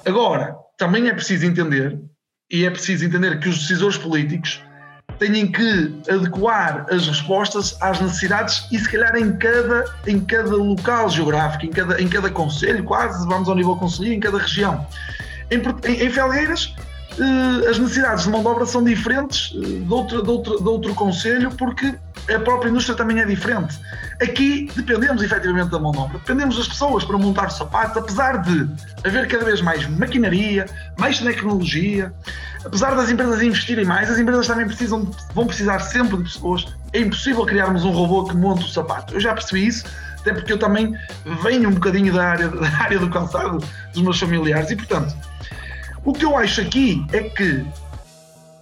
Agora, 0.05 0.55
também 0.77 1.09
é 1.09 1.13
preciso 1.13 1.45
entender, 1.45 1.99
e 2.51 2.63
é 2.63 2.69
preciso 2.69 3.05
entender 3.05 3.39
que 3.39 3.49
os 3.49 3.59
decisores 3.59 3.97
políticos 3.97 4.61
têm 5.19 5.47
que 5.47 6.01
adequar 6.09 6.85
as 6.91 7.07
respostas 7.07 7.77
às 7.81 7.99
necessidades 7.99 8.67
e 8.71 8.79
se 8.79 8.89
calhar 8.89 9.15
em 9.15 9.35
cada, 9.37 9.85
em 10.05 10.19
cada 10.19 10.55
local 10.55 11.09
geográfico, 11.09 11.65
em 11.65 11.69
cada, 11.69 12.01
em 12.01 12.07
cada 12.07 12.29
conselho, 12.29 12.83
quase, 12.83 13.25
vamos 13.27 13.49
ao 13.49 13.55
nível 13.55 13.75
conselho, 13.75 14.13
em 14.13 14.19
cada 14.19 14.37
região. 14.37 14.85
Em, 15.51 15.61
em, 16.05 16.09
Felgueiras, 16.09 16.73
eh, 17.19 17.69
as 17.69 17.77
necessidades 17.77 18.23
de 18.23 18.29
mão 18.29 18.41
de 18.41 18.47
obra 18.47 18.65
são 18.65 18.83
diferentes 18.83 19.53
eh, 19.55 19.85
de 19.85 19.93
outro, 19.93 20.21
de, 20.21 20.29
outro, 20.29 20.57
de 20.57 20.67
outro 20.67 20.95
conselho, 20.95 21.51
porque 21.51 21.95
a 22.33 22.39
própria 22.39 22.69
indústria 22.69 22.95
também 22.95 23.19
é 23.19 23.25
diferente. 23.25 23.79
Aqui 24.21 24.69
dependemos 24.75 25.21
efetivamente 25.21 25.69
da 25.69 25.79
mão 25.79 25.91
de 25.91 25.99
obra, 25.99 26.17
dependemos 26.17 26.57
das 26.57 26.67
pessoas 26.67 27.03
para 27.03 27.17
montar 27.17 27.47
o 27.47 27.49
sapato, 27.51 27.99
apesar 27.99 28.41
de 28.41 28.67
haver 29.03 29.27
cada 29.27 29.45
vez 29.45 29.61
mais 29.61 29.87
maquinaria, 29.87 30.65
mais 30.97 31.19
tecnologia, 31.19 32.11
apesar 32.65 32.95
das 32.95 33.09
empresas 33.09 33.41
investirem 33.41 33.85
mais, 33.85 34.09
as 34.09 34.17
empresas 34.17 34.47
também 34.47 34.65
precisam, 34.65 35.09
vão 35.33 35.45
precisar 35.45 35.79
sempre 35.79 36.17
de 36.17 36.23
pessoas. 36.23 36.65
É 36.91 36.99
impossível 36.99 37.45
criarmos 37.45 37.83
um 37.83 37.91
robô 37.91 38.23
que 38.25 38.35
monte 38.35 38.65
o 38.65 38.67
sapato. 38.67 39.13
Eu 39.13 39.19
já 39.19 39.33
percebi 39.33 39.67
isso, 39.67 39.85
até 40.19 40.33
porque 40.33 40.51
eu 40.51 40.57
também 40.57 40.97
venho 41.43 41.69
um 41.69 41.73
bocadinho 41.73 42.11
da 42.11 42.25
área, 42.25 42.47
da 42.49 42.67
área 42.79 42.97
do 42.97 43.09
calçado 43.09 43.63
dos 43.93 44.01
meus 44.01 44.19
familiares 44.19 44.71
e, 44.71 44.75
portanto, 44.75 45.15
o 46.05 46.13
que 46.13 46.23
eu 46.23 46.37
acho 46.37 46.61
aqui 46.61 47.05
é 47.11 47.23
que, 47.23 47.65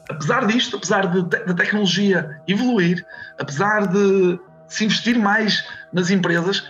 apesar 0.10 0.46
disto, 0.48 0.78
apesar 0.78 1.08
da 1.08 1.54
tecnologia 1.54 2.40
evoluir, 2.48 3.06
apesar 3.38 3.88
de 3.88 4.40
se 4.68 4.86
investir 4.86 5.18
mais 5.20 5.64
nas 5.92 6.10
empresas, 6.10 6.64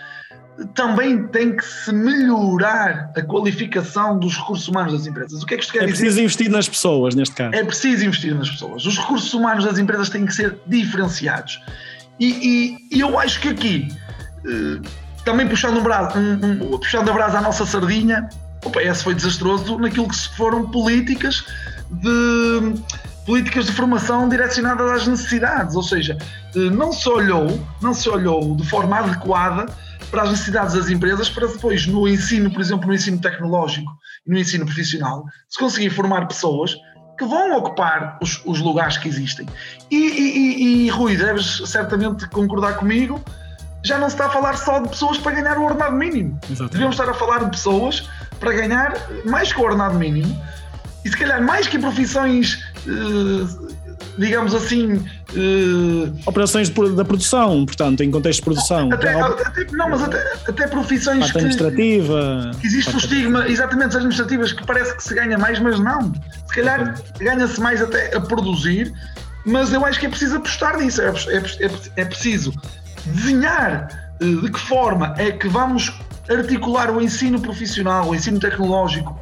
também 0.74 1.26
tem 1.28 1.56
que 1.56 1.64
se 1.64 1.92
melhorar 1.92 3.10
a 3.16 3.22
qualificação 3.22 4.18
dos 4.18 4.36
recursos 4.36 4.68
humanos 4.68 4.92
das 4.92 5.06
empresas. 5.06 5.42
O 5.42 5.46
que 5.46 5.54
é 5.54 5.56
que 5.56 5.64
isto 5.64 5.72
quer 5.72 5.82
É 5.82 5.86
dizer? 5.86 5.98
preciso 5.98 6.20
investir 6.20 6.48
nas 6.50 6.68
pessoas, 6.68 7.14
neste 7.14 7.34
caso. 7.34 7.54
É 7.54 7.64
preciso 7.64 8.04
investir 8.04 8.34
nas 8.34 8.50
pessoas. 8.50 8.86
Os 8.86 8.96
recursos 8.98 9.32
humanos 9.34 9.64
das 9.64 9.78
empresas 9.78 10.08
têm 10.10 10.24
que 10.26 10.32
ser 10.34 10.58
diferenciados. 10.66 11.60
E, 12.20 12.26
e- 12.26 12.96
e 12.96 13.00
eu 13.00 13.18
acho 13.18 13.40
que 13.40 13.48
aqui, 13.48 13.88
eh, 14.46 14.80
também 15.24 15.48
puxando, 15.48 15.78
um 15.78 15.82
braço, 15.82 16.16
um- 16.18 16.74
um- 16.74 16.78
puxando 16.78 17.08
a 17.08 17.12
brasa 17.12 17.38
à 17.38 17.40
nossa 17.40 17.66
sardinha, 17.66 18.28
o 18.64 18.70
PS 18.70 19.02
foi 19.02 19.14
desastroso 19.14 19.78
naquilo 19.78 20.08
que 20.08 20.16
foram 20.36 20.70
políticas 20.70 21.44
de 21.90 22.74
políticas 23.26 23.66
de 23.66 23.72
formação 23.72 24.28
direcionadas 24.28 24.90
às 24.90 25.06
necessidades, 25.06 25.74
ou 25.74 25.82
seja, 25.82 26.18
eh, 26.54 26.58
não 26.70 26.92
se 26.92 27.08
olhou, 27.08 27.58
não 27.80 27.94
se 27.94 28.06
olhou 28.08 28.54
de 28.54 28.68
forma 28.68 28.98
adequada 28.98 29.66
para 30.10 30.24
as 30.24 30.30
necessidades 30.30 30.74
das 30.74 30.90
empresas 30.90 31.30
para 31.30 31.46
depois 31.46 31.86
no 31.86 32.06
ensino, 32.06 32.50
por 32.50 32.60
exemplo, 32.60 32.86
no 32.86 32.94
ensino 32.94 33.18
tecnológico 33.18 33.90
e 34.26 34.30
no 34.30 34.38
ensino 34.38 34.66
profissional, 34.66 35.24
se 35.48 35.58
conseguir 35.58 35.88
formar 35.90 36.26
pessoas 36.28 36.74
que 37.18 37.24
vão 37.24 37.56
ocupar 37.56 38.18
os, 38.20 38.42
os 38.44 38.60
lugares 38.60 38.98
que 38.98 39.08
existem. 39.08 39.48
E, 39.90 39.96
e- 39.96 40.38
e- 40.38 40.86
e, 40.86 40.88
Rui, 40.90 41.16
deves 41.16 41.62
certamente 41.64 42.28
concordar 42.28 42.74
comigo, 42.76 43.22
já 43.84 43.98
não 43.98 44.08
se 44.08 44.14
está 44.16 44.26
a 44.26 44.30
falar 44.30 44.56
só 44.56 44.80
de 44.80 44.88
pessoas 44.88 45.18
para 45.18 45.32
ganhar 45.32 45.58
o 45.58 45.64
ordenado 45.64 45.94
mínimo. 45.96 46.38
Exatamente. 46.44 46.72
Devemos 46.72 46.94
estar 46.98 47.08
a 47.08 47.14
falar 47.14 47.44
de 47.44 47.50
pessoas 47.50 48.08
para 48.40 48.52
ganhar 48.52 48.94
mais 49.24 49.52
que 49.52 49.60
o 49.60 49.64
ordenado 49.64 49.98
mínimo 49.98 50.40
e 51.04 51.08
se 51.08 51.16
calhar 51.16 51.42
mais 51.42 51.66
que 51.68 51.76
em 51.76 51.80
profissões, 51.80 52.64
eh, 52.86 53.74
digamos 54.18 54.54
assim, 54.54 55.04
eh, 55.36 56.10
Operações 56.26 56.68
da 56.70 57.04
produção, 57.04 57.66
portanto, 57.66 58.02
em 58.02 58.10
contexto 58.10 58.38
de 58.40 58.44
produção. 58.44 58.90
até, 58.92 59.14
Op- 59.16 59.40
até- 59.46 59.66
não, 59.72 59.90
mas 59.90 60.02
até, 60.02 60.32
até 60.48 60.66
profissões 60.66 61.18
parte 61.20 61.36
administrativa. 61.38 62.50
que 62.60 62.66
existe 62.66 62.88
o 62.88 62.92
parte- 62.92 63.04
estigma, 63.06 63.46
exatamente, 63.48 63.96
administrativas, 63.96 64.52
que 64.52 64.64
parece 64.66 64.96
que 64.96 65.02
se 65.02 65.14
ganha 65.14 65.36
mais, 65.36 65.58
mas 65.60 65.78
não. 65.78 66.12
Se 66.46 66.54
calhar 66.54 66.94
ganha-se 67.18 67.60
mais 67.60 67.82
até 67.82 68.16
a 68.16 68.20
produzir, 68.20 68.92
mas 69.44 69.72
eu 69.74 69.84
acho 69.84 70.00
que 70.00 70.06
é 70.06 70.08
preciso 70.08 70.36
apostar 70.36 70.78
nisso, 70.78 71.02
é, 71.02 71.08
é, 71.08 71.36
é, 71.66 71.70
é 71.96 72.04
preciso 72.06 72.52
desenhar 73.06 73.88
eh, 74.20 74.24
de 74.24 74.50
que 74.50 74.58
forma 74.58 75.14
é 75.18 75.32
que 75.32 75.48
vamos 75.48 75.92
articular 76.28 76.90
o 76.90 77.00
ensino 77.00 77.40
profissional, 77.40 78.08
o 78.08 78.14
ensino 78.14 78.38
tecnológico, 78.38 79.18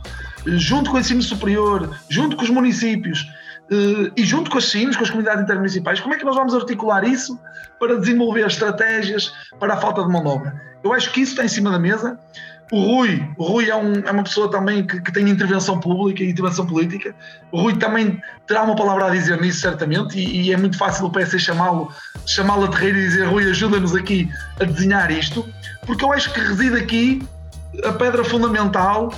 eh, 0.46 0.56
junto 0.56 0.90
com 0.90 0.96
o 0.96 1.00
ensino 1.00 1.22
superior, 1.22 1.96
junto 2.08 2.36
com 2.36 2.44
os 2.44 2.50
municípios 2.50 3.26
eh, 3.70 4.12
e 4.16 4.24
junto 4.24 4.50
com 4.50 4.58
as 4.58 4.66
SINs, 4.66 4.96
com 4.96 5.02
as 5.02 5.10
comunidades 5.10 5.42
intermunicipais, 5.42 6.00
como 6.00 6.14
é 6.14 6.18
que 6.18 6.24
nós 6.24 6.36
vamos 6.36 6.54
articular 6.54 7.04
isso 7.04 7.38
para 7.78 7.98
desenvolver 7.98 8.46
estratégias 8.46 9.32
para 9.58 9.74
a 9.74 9.76
falta 9.76 10.02
de 10.02 10.08
mão 10.08 10.22
de 10.22 10.28
obra? 10.28 10.72
Eu 10.84 10.92
acho 10.92 11.12
que 11.12 11.20
isso 11.20 11.32
está 11.32 11.44
em 11.44 11.48
cima 11.48 11.70
da 11.70 11.78
mesa. 11.78 12.18
O 12.72 12.80
Rui, 12.80 13.22
o 13.36 13.44
Rui 13.44 13.68
é, 13.68 13.76
um- 13.76 14.00
é 14.02 14.10
uma 14.10 14.22
pessoa 14.24 14.50
também 14.50 14.86
que, 14.86 14.98
que 14.98 15.12
tem 15.12 15.28
intervenção 15.28 15.78
pública 15.78 16.22
e 16.24 16.30
intervenção 16.30 16.66
política. 16.66 17.14
O 17.50 17.60
Rui 17.60 17.76
também 17.76 18.18
terá 18.46 18.62
uma 18.62 18.74
palavra 18.74 19.06
a 19.06 19.10
dizer 19.10 19.38
nisso, 19.40 19.60
certamente, 19.60 20.18
e, 20.18 20.42
e 20.48 20.52
é 20.54 20.56
muito 20.56 20.78
fácil 20.78 21.04
o 21.04 21.10
PS 21.10 21.38
chamá-lo 21.38 21.92
chamá-lo 22.26 22.64
a 22.64 22.68
terreiro 22.68 22.98
e 22.98 23.02
dizer 23.02 23.24
Rui, 23.26 23.44
ajuda-nos 23.50 23.94
aqui 23.94 24.30
a 24.58 24.64
desenhar 24.64 25.10
isto, 25.10 25.46
porque 25.84 26.02
eu 26.02 26.12
acho 26.14 26.32
que 26.32 26.40
reside 26.40 26.76
aqui 26.78 27.22
a 27.84 27.92
pedra 27.92 28.24
fundamental 28.24 29.12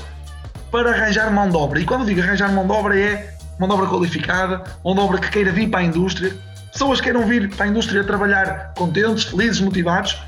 para 0.72 0.90
arranjar 0.90 1.32
mão 1.32 1.48
de 1.48 1.56
obra. 1.56 1.78
E 1.80 1.84
quando 1.84 2.04
digo 2.06 2.20
arranjar 2.20 2.52
mão 2.52 2.66
de 2.66 2.72
obra 2.72 2.98
é 2.98 3.34
mão 3.58 3.68
de 3.68 3.74
obra 3.76 3.86
qualificada, 3.86 4.64
mão 4.84 4.94
de 4.94 5.00
obra 5.00 5.18
que 5.20 5.30
queira 5.30 5.52
vir 5.52 5.68
para 5.70 5.78
a 5.78 5.84
indústria, 5.84 6.32
pessoas 6.72 7.00
que 7.00 7.04
queiram 7.04 7.24
vir 7.24 7.54
para 7.54 7.66
a 7.66 7.68
indústria 7.68 8.02
trabalhar 8.02 8.72
contentes, 8.76 9.22
felizes, 9.24 9.60
motivados, 9.60 10.20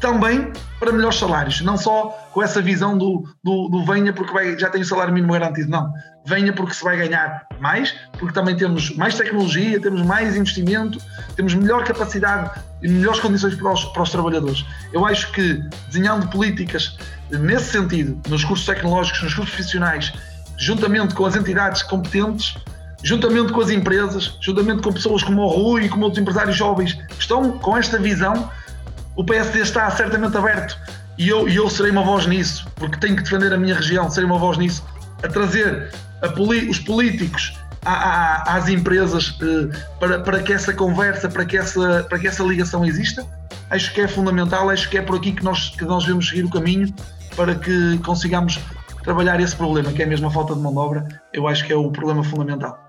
também 0.00 0.52
para 0.78 0.90
melhores 0.92 1.18
salários, 1.18 1.60
não 1.60 1.76
só 1.76 2.08
com 2.32 2.42
essa 2.42 2.60
visão 2.62 2.96
do, 2.96 3.24
do, 3.44 3.68
do 3.68 3.84
venha 3.84 4.12
porque 4.12 4.32
vai- 4.32 4.58
já 4.58 4.70
tem 4.70 4.80
o 4.80 4.84
salário 4.84 5.12
mínimo 5.12 5.32
garantido, 5.32 5.70
não. 5.70 5.92
Venha 6.26 6.52
porque 6.52 6.74
se 6.74 6.82
vai 6.82 6.96
ganhar 6.96 7.46
mais, 7.60 7.94
porque 8.18 8.32
também 8.32 8.56
temos 8.56 8.94
mais 8.96 9.14
tecnologia, 9.14 9.80
temos 9.80 10.02
mais 10.02 10.36
investimento, 10.36 10.98
temos 11.36 11.54
melhor 11.54 11.84
capacidade 11.84 12.60
e 12.82 12.88
melhores 12.88 13.20
condições 13.20 13.54
para 13.54 13.72
os, 13.72 13.84
para 13.84 14.02
os 14.02 14.10
trabalhadores. 14.10 14.64
Eu 14.92 15.04
acho 15.06 15.30
que 15.32 15.62
desenhando 15.88 16.28
políticas 16.28 16.96
nesse 17.30 17.72
sentido, 17.72 18.18
nos 18.28 18.42
cursos 18.44 18.66
tecnológicos, 18.66 19.22
nos 19.22 19.34
cursos 19.34 19.54
profissionais, 19.54 20.12
juntamente 20.56 21.14
com 21.14 21.26
as 21.26 21.36
entidades 21.36 21.82
competentes, 21.82 22.54
juntamente 23.02 23.52
com 23.52 23.60
as 23.60 23.70
empresas, 23.70 24.36
juntamente 24.40 24.82
com 24.82 24.92
pessoas 24.92 25.22
como 25.22 25.42
o 25.42 25.48
Rui 25.48 25.84
e 25.84 25.88
como 25.88 26.04
outros 26.04 26.20
empresários 26.20 26.56
jovens 26.56 26.92
que 26.94 27.20
estão 27.20 27.52
com 27.58 27.76
esta 27.76 27.98
visão, 27.98 28.50
o 29.20 29.24
PSD 29.24 29.60
está 29.60 29.90
certamente 29.90 30.34
aberto 30.34 30.78
e 31.18 31.28
eu, 31.28 31.46
eu 31.46 31.68
serei 31.68 31.92
uma 31.92 32.02
voz 32.02 32.26
nisso, 32.26 32.66
porque 32.76 32.98
tenho 32.98 33.16
que 33.16 33.22
defender 33.22 33.52
a 33.52 33.58
minha 33.58 33.74
região, 33.74 34.08
serei 34.10 34.24
uma 34.26 34.38
voz 34.38 34.56
nisso, 34.56 34.82
a 35.22 35.28
trazer 35.28 35.92
a 36.22 36.28
poli- 36.30 36.70
os 36.70 36.78
políticos 36.78 37.52
às 37.84 38.68
empresas 38.70 39.36
eh, 39.42 39.78
para, 39.98 40.20
para 40.20 40.42
que 40.42 40.54
essa 40.54 40.72
conversa, 40.72 41.28
para 41.28 41.44
que 41.44 41.58
essa, 41.58 42.06
para 42.08 42.18
que 42.18 42.28
essa 42.28 42.42
ligação 42.42 42.82
exista. 42.82 43.26
Acho 43.68 43.92
que 43.92 44.00
é 44.00 44.08
fundamental, 44.08 44.70
acho 44.70 44.88
que 44.88 44.96
é 44.96 45.02
por 45.02 45.16
aqui 45.16 45.32
que 45.32 45.44
nós, 45.44 45.68
que 45.68 45.84
nós 45.84 46.04
devemos 46.04 46.26
seguir 46.26 46.44
o 46.46 46.50
caminho 46.50 46.92
para 47.36 47.54
que 47.54 47.98
consigamos 47.98 48.58
trabalhar 49.04 49.38
esse 49.38 49.54
problema, 49.54 49.92
que 49.92 50.02
é 50.02 50.06
mesmo 50.06 50.28
a 50.28 50.30
falta 50.30 50.54
de 50.54 50.60
mão 50.60 50.72
de 50.72 50.78
obra. 50.78 51.06
Eu 51.30 51.46
acho 51.46 51.66
que 51.66 51.72
é 51.74 51.76
o 51.76 51.90
problema 51.90 52.24
fundamental. 52.24 52.88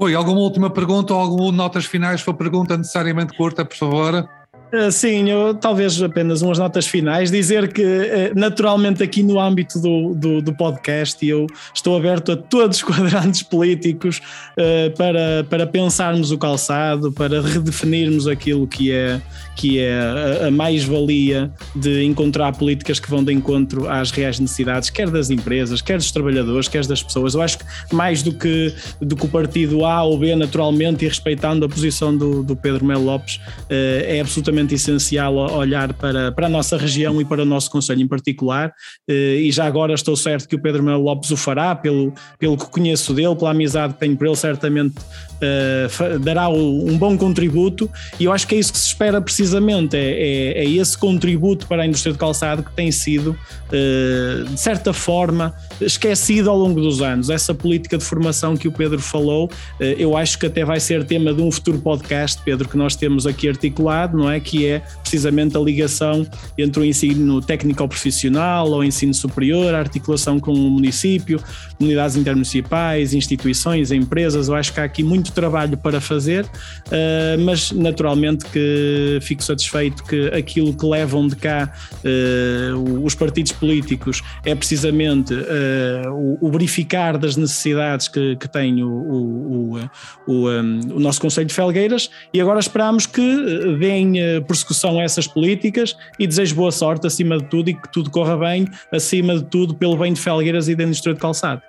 Oi, 0.00 0.16
alguma 0.16 0.40
última 0.40 0.68
pergunta 0.68 1.14
ou 1.14 1.20
alguma 1.20 1.52
notas 1.52 1.84
finais? 1.84 2.20
Foi 2.20 2.34
pergunta 2.34 2.76
necessariamente 2.76 3.36
curta, 3.36 3.64
por 3.64 3.76
favor. 3.76 4.28
Uh, 4.72 4.90
Sim, 4.92 5.28
eu, 5.28 5.52
talvez 5.54 6.00
apenas 6.00 6.42
umas 6.42 6.58
notas 6.58 6.86
finais. 6.86 7.30
Dizer 7.30 7.72
que, 7.72 7.82
uh, 7.82 8.38
naturalmente, 8.38 9.02
aqui 9.02 9.22
no 9.22 9.40
âmbito 9.40 9.80
do, 9.80 10.14
do, 10.14 10.40
do 10.40 10.52
podcast, 10.52 11.26
eu 11.26 11.46
estou 11.74 11.96
aberto 11.96 12.32
a 12.32 12.36
todos 12.36 12.76
os 12.76 12.82
quadrantes 12.84 13.42
políticos 13.42 14.20
uh, 14.56 14.96
para, 14.96 15.44
para 15.50 15.66
pensarmos 15.66 16.30
o 16.30 16.38
calçado, 16.38 17.10
para 17.10 17.40
redefinirmos 17.42 18.28
aquilo 18.28 18.66
que 18.66 18.92
é, 18.92 19.20
que 19.56 19.80
é 19.80 19.92
a, 19.92 20.46
a 20.46 20.50
mais-valia 20.52 21.50
de 21.74 22.04
encontrar 22.04 22.52
políticas 22.56 23.00
que 23.00 23.10
vão 23.10 23.24
de 23.24 23.32
encontro 23.32 23.88
às 23.88 24.12
reais 24.12 24.38
necessidades, 24.38 24.88
quer 24.88 25.10
das 25.10 25.30
empresas, 25.30 25.82
quer 25.82 25.96
dos 25.96 26.12
trabalhadores, 26.12 26.68
quer 26.68 26.86
das 26.86 27.02
pessoas. 27.02 27.34
Eu 27.34 27.42
acho 27.42 27.58
que 27.58 27.64
mais 27.92 28.22
do 28.22 28.32
que, 28.32 28.72
do 29.00 29.16
que 29.16 29.24
o 29.26 29.28
partido 29.28 29.84
A 29.84 30.04
ou 30.04 30.16
B, 30.16 30.36
naturalmente, 30.36 31.04
e 31.04 31.08
respeitando 31.08 31.64
a 31.64 31.68
posição 31.68 32.16
do, 32.16 32.44
do 32.44 32.54
Pedro 32.54 32.84
Melo 32.84 33.04
Lopes, 33.04 33.36
uh, 33.36 34.00
é 34.04 34.20
absolutamente 34.20 34.59
essencial 34.68 35.34
olhar 35.36 35.92
para, 35.94 36.32
para 36.32 36.46
a 36.46 36.48
nossa 36.48 36.76
região 36.76 37.20
e 37.20 37.24
para 37.24 37.42
o 37.42 37.44
nosso 37.44 37.70
Conselho 37.70 38.02
em 38.02 38.08
particular, 38.08 38.72
eh, 39.08 39.36
e 39.36 39.52
já 39.52 39.66
agora 39.66 39.94
estou 39.94 40.16
certo 40.16 40.48
que 40.48 40.56
o 40.56 40.62
Pedro 40.62 40.82
Melo 40.82 41.02
Lopes 41.02 41.30
o 41.30 41.36
fará, 41.36 41.74
pelo, 41.74 42.12
pelo 42.38 42.56
que 42.56 42.66
conheço 42.66 43.14
dele, 43.14 43.34
pela 43.34 43.50
amizade 43.50 43.94
que 43.94 44.00
tenho 44.00 44.16
por 44.16 44.26
ele, 44.26 44.36
certamente 44.36 44.94
eh, 45.40 45.88
dará 46.20 46.48
um 46.48 46.98
bom 46.98 47.16
contributo, 47.16 47.90
e 48.18 48.24
eu 48.24 48.32
acho 48.32 48.46
que 48.46 48.54
é 48.54 48.58
isso 48.58 48.72
que 48.72 48.78
se 48.78 48.88
espera 48.88 49.20
precisamente, 49.20 49.96
é, 49.96 50.10
é, 50.10 50.64
é 50.64 50.70
esse 50.70 50.96
contributo 50.98 51.66
para 51.66 51.82
a 51.82 51.86
indústria 51.86 52.12
de 52.12 52.18
calçado 52.18 52.62
que 52.62 52.72
tem 52.72 52.92
sido, 52.92 53.36
eh, 53.72 54.44
de 54.48 54.60
certa 54.60 54.92
forma, 54.92 55.54
esquecido 55.80 56.50
ao 56.50 56.58
longo 56.58 56.80
dos 56.80 57.00
anos. 57.00 57.30
Essa 57.30 57.54
política 57.54 57.96
de 57.96 58.04
formação 58.04 58.56
que 58.56 58.68
o 58.68 58.72
Pedro 58.72 59.00
falou, 59.00 59.50
eu 59.78 60.16
acho 60.16 60.38
que 60.38 60.46
até 60.46 60.64
vai 60.64 60.78
ser 60.78 61.04
tema 61.04 61.32
de 61.32 61.40
um 61.40 61.50
futuro 61.50 61.78
podcast, 61.78 62.40
Pedro, 62.44 62.68
que 62.68 62.76
nós 62.76 62.96
temos 62.96 63.26
aqui 63.26 63.48
articulado, 63.48 64.16
não 64.16 64.30
é? 64.30 64.40
Que 64.50 64.66
é 64.66 64.82
precisamente 65.00 65.56
a 65.56 65.60
ligação 65.60 66.26
entre 66.58 66.82
o 66.82 66.84
ensino 66.84 67.40
técnico 67.40 67.86
profissional 67.86 68.68
ou 68.68 68.82
ensino 68.82 69.14
superior, 69.14 69.74
a 69.74 69.78
articulação 69.78 70.40
com 70.40 70.52
o 70.52 70.70
município, 70.70 71.40
comunidades 71.78 72.16
intermunicipais, 72.16 73.14
instituições, 73.14 73.92
empresas. 73.92 74.48
Eu 74.48 74.54
acho 74.54 74.72
que 74.72 74.80
há 74.80 74.84
aqui 74.84 75.02
muito 75.02 75.32
trabalho 75.32 75.76
para 75.76 76.00
fazer, 76.00 76.46
eh, 76.90 77.36
mas 77.38 77.70
naturalmente 77.72 78.44
que 78.46 79.18
fico 79.22 79.42
satisfeito 79.42 80.02
que 80.04 80.28
aquilo 80.28 80.74
que 80.74 80.84
levam 80.84 81.26
de 81.26 81.36
cá 81.36 81.72
eh, 82.04 82.70
os 83.02 83.14
partidos 83.14 83.52
políticos 83.52 84.22
é 84.44 84.54
precisamente 84.54 85.34
eh, 85.34 86.02
o, 86.08 86.46
o 86.46 86.50
verificar 86.50 87.16
das 87.16 87.36
necessidades 87.36 88.08
que, 88.08 88.36
que 88.36 88.48
tem 88.48 88.82
o, 88.82 88.88
o, 88.88 89.76
o, 89.76 89.90
o, 90.26 90.46
o 90.46 91.00
nosso 91.00 91.20
Conselho 91.20 91.46
de 91.46 91.54
Felgueiras 91.54 92.10
e 92.32 92.40
agora 92.40 92.60
esperamos 92.60 93.06
que 93.06 93.76
deem 93.78 94.39
persecução 94.40 94.98
a 94.98 95.02
essas 95.02 95.26
políticas 95.26 95.96
e 96.18 96.26
desejo 96.26 96.54
boa 96.54 96.72
sorte 96.72 97.06
acima 97.06 97.38
de 97.38 97.44
tudo 97.44 97.70
e 97.70 97.74
que 97.74 97.90
tudo 97.92 98.10
corra 98.10 98.36
bem, 98.36 98.66
acima 98.92 99.36
de 99.36 99.44
tudo 99.44 99.74
pelo 99.74 99.96
bem 99.96 100.12
de 100.12 100.20
Felgueiras 100.20 100.68
e 100.68 100.74
da 100.74 100.84
indústria 100.84 101.14
de 101.14 101.20
calçado. 101.20 101.62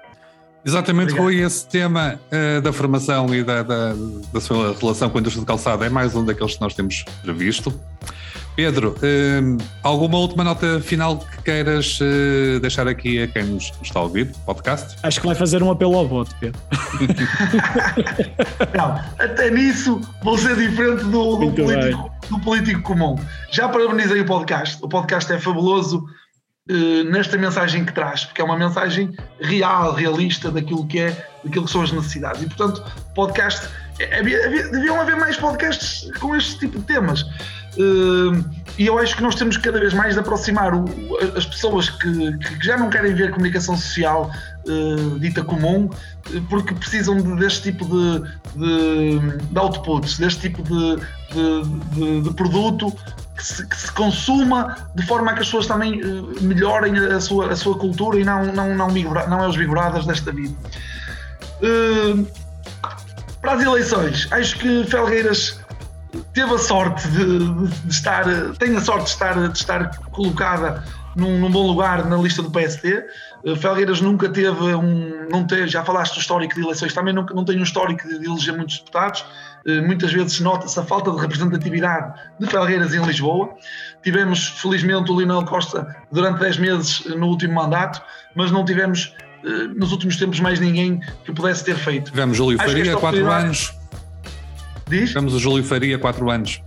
Exatamente, 0.63 1.13
Obrigado. 1.13 1.25
Rui, 1.25 1.41
esse 1.41 1.67
tema 1.67 2.19
eh, 2.29 2.61
da 2.61 2.71
formação 2.71 3.33
e 3.33 3.43
da, 3.43 3.63
da, 3.63 3.95
da 4.31 4.39
sua 4.39 4.75
relação 4.79 5.09
com 5.09 5.17
a 5.17 5.21
indústria 5.21 5.41
de 5.41 5.47
calçado 5.47 5.83
é 5.83 5.89
mais 5.89 6.15
um 6.15 6.23
daqueles 6.23 6.55
que 6.55 6.61
nós 6.61 6.75
temos 6.75 7.03
previsto. 7.23 7.73
Pedro, 8.55 8.95
eh, 9.01 9.41
alguma 9.81 10.19
última 10.19 10.43
nota 10.43 10.79
final 10.81 11.17
que 11.17 11.43
queiras 11.43 11.97
eh, 12.01 12.59
deixar 12.59 12.87
aqui 12.87 13.23
a 13.23 13.27
quem 13.27 13.43
nos 13.43 13.71
está 13.81 13.99
a 13.99 14.03
ouvir, 14.03 14.29
podcast? 14.45 14.97
Acho 15.01 15.21
que 15.21 15.25
vai 15.25 15.35
fazer 15.35 15.63
um 15.63 15.71
apelo 15.71 15.95
ao 15.95 16.07
voto, 16.07 16.35
Pedro. 16.39 16.61
Não, 18.77 19.01
até 19.17 19.49
nisso 19.49 19.99
vou 20.21 20.37
ser 20.37 20.55
diferente 20.55 21.05
do, 21.05 21.37
do 21.37 21.51
político 21.53 22.11
do 22.31 22.39
político 22.39 22.81
comum. 22.81 23.15
Já 23.51 23.67
parabenizei 23.67 24.21
o 24.21 24.25
podcast. 24.25 24.77
O 24.81 24.87
podcast 24.87 25.31
é 25.33 25.39
fabuloso 25.39 26.05
nesta 27.05 27.37
mensagem 27.37 27.83
que 27.83 27.93
traz, 27.93 28.25
porque 28.25 28.41
é 28.41 28.43
uma 28.43 28.57
mensagem 28.57 29.13
real, 29.39 29.93
realista 29.93 30.51
daquilo 30.51 30.85
que 30.87 30.99
é, 30.99 31.27
daquilo 31.43 31.65
que 31.65 31.71
são 31.71 31.81
as 31.81 31.91
necessidades. 31.91 32.41
E 32.41 32.45
portanto, 32.45 32.83
podcast 33.13 33.67
é, 33.99 34.19
havia, 34.19 34.45
havia, 34.45 34.67
deviam 34.69 34.99
haver 34.99 35.15
mais 35.15 35.37
podcasts 35.37 36.09
com 36.19 36.35
este 36.35 36.59
tipo 36.59 36.79
de 36.79 36.85
temas. 36.85 37.21
Uh, 37.77 38.43
e 38.77 38.87
eu 38.87 38.97
acho 38.97 39.15
que 39.15 39.23
nós 39.23 39.35
temos 39.35 39.55
cada 39.57 39.79
vez 39.79 39.93
mais 39.93 40.15
de 40.15 40.19
aproximar 40.19 40.73
o, 40.73 40.85
as 41.37 41.45
pessoas 41.45 41.89
que, 41.89 42.37
que, 42.37 42.65
já 42.65 42.77
não 42.77 42.89
querem 42.89 43.13
ver 43.13 43.31
comunicação 43.31 43.77
social 43.77 44.29
uh, 44.65 45.19
dita 45.19 45.43
comum, 45.43 45.89
porque 46.49 46.73
precisam 46.73 47.17
de, 47.17 47.35
deste 47.37 47.71
tipo 47.71 47.85
de, 47.85 48.21
de, 48.55 49.37
de, 49.37 49.57
outputs, 49.57 50.17
deste 50.17 50.41
tipo 50.41 50.61
de, 50.63 52.21
de 52.21 52.33
produto 52.33 52.93
que 53.41 53.47
se, 53.47 53.67
que 53.67 53.75
se, 53.75 53.91
consuma 53.91 54.77
de 54.93 55.05
forma 55.07 55.31
a 55.31 55.33
que 55.33 55.39
as 55.39 55.47
pessoas 55.47 55.65
também 55.65 55.99
uh, 55.99 56.41
melhorem 56.41 56.95
a 56.97 57.19
sua, 57.19 57.51
a 57.51 57.55
sua 57.55 57.75
cultura 57.75 58.19
e 58.19 58.23
não, 58.23 58.53
não, 58.53 58.75
não, 58.75 58.87
não 58.87 59.43
é 59.43 59.47
os 59.47 59.55
vigoradas 59.55 60.05
desta 60.05 60.31
vida. 60.31 60.55
para 63.41 63.53
as 63.53 63.63
eleições, 63.63 64.27
acho 64.31 64.59
que 64.59 64.83
Felgueiras 64.85 65.59
teve 66.33 66.53
a 66.53 66.57
sorte 66.59 67.07
de, 67.07 67.39
de, 67.65 67.91
estar, 67.91 68.25
tem 68.59 68.75
a 68.75 68.81
sorte 68.81 69.05
de 69.05 69.09
estar, 69.09 69.49
de 69.49 69.57
estar 69.57 69.97
colocada 70.11 70.83
num, 71.15 71.39
num, 71.39 71.49
bom 71.49 71.65
lugar 71.65 72.05
na 72.05 72.17
lista 72.17 72.43
do 72.43 72.51
PSD. 72.51 73.03
Uh, 73.43 73.55
Felgueiras 73.55 74.01
nunca 74.01 74.29
teve 74.29 74.75
um, 74.75 75.27
não 75.31 75.45
teve, 75.47 75.67
já 75.67 75.83
falaste 75.83 76.13
do 76.13 76.19
histórico 76.19 76.53
de 76.53 76.61
eleições, 76.61 76.93
também 76.93 77.13
nunca, 77.13 77.33
não 77.33 77.43
tem 77.43 77.59
um 77.59 77.63
histórico 77.63 78.07
de 78.07 78.23
eleger 78.23 78.55
muitos 78.55 78.77
deputados. 78.77 79.25
Uh, 79.65 79.85
muitas 79.85 80.11
vezes 80.11 80.39
nota-se 80.39 80.79
a 80.79 80.83
falta 80.83 81.11
de 81.11 81.19
representatividade 81.19 82.13
de 82.39 82.47
Felgueiras 82.47 82.93
em 82.93 83.03
Lisboa. 83.03 83.53
Tivemos, 84.03 84.49
felizmente, 84.61 85.11
o 85.11 85.19
Lionel 85.19 85.45
Costa 85.45 85.95
durante 86.11 86.39
10 86.39 86.57
meses 86.57 87.05
no 87.05 87.27
último 87.27 87.53
mandato, 87.53 88.01
mas 88.35 88.51
não 88.51 88.65
tivemos 88.65 89.13
uh, 89.43 89.67
nos 89.77 89.91
últimos 89.91 90.17
tempos 90.17 90.39
mais 90.39 90.59
ninguém 90.59 90.99
que 91.23 91.31
pudesse 91.31 91.63
ter 91.63 91.75
feito. 91.75 92.11
Tivemos 92.11 92.37
Júlio 92.37 92.57
Faria, 92.57 92.97
4 92.97 93.31
anos 93.31 93.81
Diz? 94.91 95.03
Estamos 95.03 95.33
o 95.33 95.39
Júlio 95.39 95.63
Faria, 95.63 95.97
4 95.97 96.29
anos. 96.29 96.61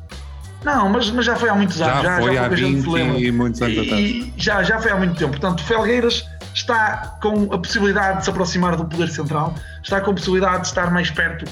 Não, 0.65 0.89
mas, 0.89 1.11
mas 1.11 1.27
já 1.27 1.37
foi 1.37 1.51
há 1.51 1.55
muitos 1.55 1.79
anos. 1.83 2.03
Já, 2.03 2.03
já 2.03 2.23
foi 2.23 2.35
já 2.35 2.47
há 2.47 2.49
20 2.49 3.23
e 3.23 3.31
muitos 3.31 3.61
anos 3.61 3.79
atrás. 3.79 4.33
Já, 4.39 4.63
já 4.63 4.81
foi 4.81 4.93
há 4.93 4.97
muito 4.97 5.15
tempo. 5.15 5.33
Portanto, 5.33 5.63
Felgueiras 5.63 6.27
está 6.55 7.19
com 7.21 7.53
a 7.53 7.59
possibilidade 7.59 8.19
de 8.19 8.25
se 8.25 8.31
aproximar 8.31 8.77
do 8.77 8.87
poder 8.87 9.09
central, 9.09 9.55
está 9.83 10.01
com 10.01 10.13
a 10.13 10.15
possibilidade 10.15 10.63
de 10.63 10.69
estar 10.69 10.91
mais 10.91 11.11
perto 11.11 11.45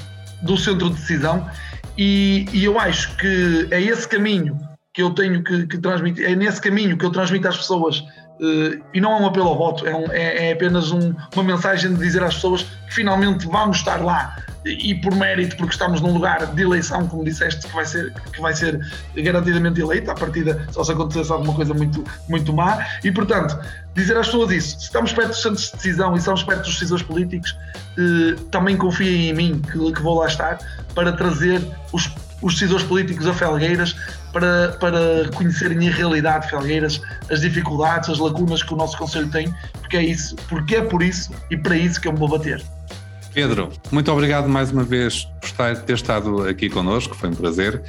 do 0.42 0.56
centro 0.56 0.90
de 0.90 0.96
decisão 0.96 1.48
e, 1.96 2.46
e 2.52 2.64
eu 2.64 2.78
acho 2.78 3.16
que 3.16 3.68
é 3.70 3.80
esse 3.80 4.08
caminho 4.08 4.58
que 4.94 5.02
eu 5.02 5.10
tenho 5.10 5.42
que, 5.42 5.66
que 5.66 5.78
transmitir, 5.78 6.24
é 6.24 6.34
nesse 6.34 6.60
caminho 6.60 6.96
que 6.96 7.04
eu 7.04 7.10
transmito 7.10 7.48
às 7.48 7.56
pessoas 7.56 8.00
uh, 8.00 8.82
e 8.92 9.00
não 9.00 9.12
é 9.12 9.20
um 9.20 9.26
apelo 9.26 9.48
ao 9.48 9.56
voto, 9.56 9.86
é, 9.86 9.94
um, 9.94 10.10
é, 10.10 10.48
é 10.48 10.52
apenas 10.52 10.90
um, 10.90 11.14
uma 11.34 11.42
mensagem 11.42 11.94
de 11.94 11.98
dizer 11.98 12.22
às 12.22 12.34
pessoas 12.34 12.62
que 12.62 12.94
finalmente 12.94 13.46
vamos 13.46 13.78
estar 13.78 14.02
lá 14.02 14.36
e 14.64 14.94
por 14.94 15.14
mérito, 15.14 15.56
porque 15.56 15.72
estamos 15.72 16.00
num 16.00 16.12
lugar 16.12 16.46
de 16.46 16.62
eleição, 16.62 17.06
como 17.08 17.24
disseste, 17.24 17.66
que 17.66 17.74
vai 17.74 17.84
ser, 17.84 18.12
que 18.32 18.40
vai 18.40 18.54
ser 18.54 18.80
garantidamente 19.16 19.80
eleito, 19.80 20.10
à 20.10 20.14
partida, 20.14 20.66
só 20.70 20.84
se 20.84 20.92
acontecesse 20.92 21.32
alguma 21.32 21.54
coisa 21.54 21.74
muito, 21.74 22.04
muito 22.28 22.52
má, 22.52 22.86
e 23.02 23.10
portanto, 23.10 23.58
dizer 23.94 24.16
às 24.16 24.26
pessoas 24.26 24.50
isso, 24.52 24.78
se 24.78 24.84
estamos 24.84 25.12
perto 25.12 25.28
dos 25.30 25.42
centros 25.42 25.66
de 25.66 25.76
decisão 25.76 26.14
e 26.14 26.18
estamos 26.18 26.42
perto 26.42 26.62
dos 26.62 26.74
decisores 26.74 27.04
políticos, 27.04 27.56
eh, 27.98 28.36
também 28.50 28.76
confiem 28.76 29.30
em 29.30 29.34
mim, 29.34 29.62
que, 29.70 29.92
que, 29.92 30.02
vou 30.02 30.18
lá 30.18 30.26
estar, 30.26 30.58
para 30.94 31.12
trazer 31.12 31.60
os, 31.92 32.10
os 32.40 32.54
decisores 32.54 32.84
políticos 32.84 33.26
a 33.26 33.34
Felgueiras, 33.34 33.96
para, 34.32 34.76
para 34.80 35.28
conhecerem 35.34 35.88
a 35.88 35.92
realidade 35.92 36.44
de 36.44 36.50
Felgueiras, 36.50 37.00
as 37.30 37.40
dificuldades, 37.40 38.08
as 38.08 38.18
lacunas 38.18 38.62
que 38.62 38.72
o 38.72 38.76
nosso 38.76 38.96
Conselho 38.96 39.28
tem, 39.28 39.52
porque 39.80 39.96
é 39.96 40.04
isso, 40.04 40.36
porque 40.48 40.76
é 40.76 40.82
por 40.82 41.02
isso 41.02 41.30
e 41.50 41.56
para 41.56 41.76
isso 41.76 42.00
que 42.00 42.08
eu 42.08 42.12
me 42.12 42.18
vou 42.18 42.28
bater. 42.28 42.62
Pedro, 43.34 43.70
muito 43.90 44.12
obrigado 44.12 44.48
mais 44.48 44.70
uma 44.70 44.84
vez 44.84 45.24
por 45.40 45.50
ter 45.86 45.94
estado 45.94 46.46
aqui 46.46 46.68
connosco, 46.68 47.14
foi 47.14 47.30
um 47.30 47.34
prazer. 47.34 47.82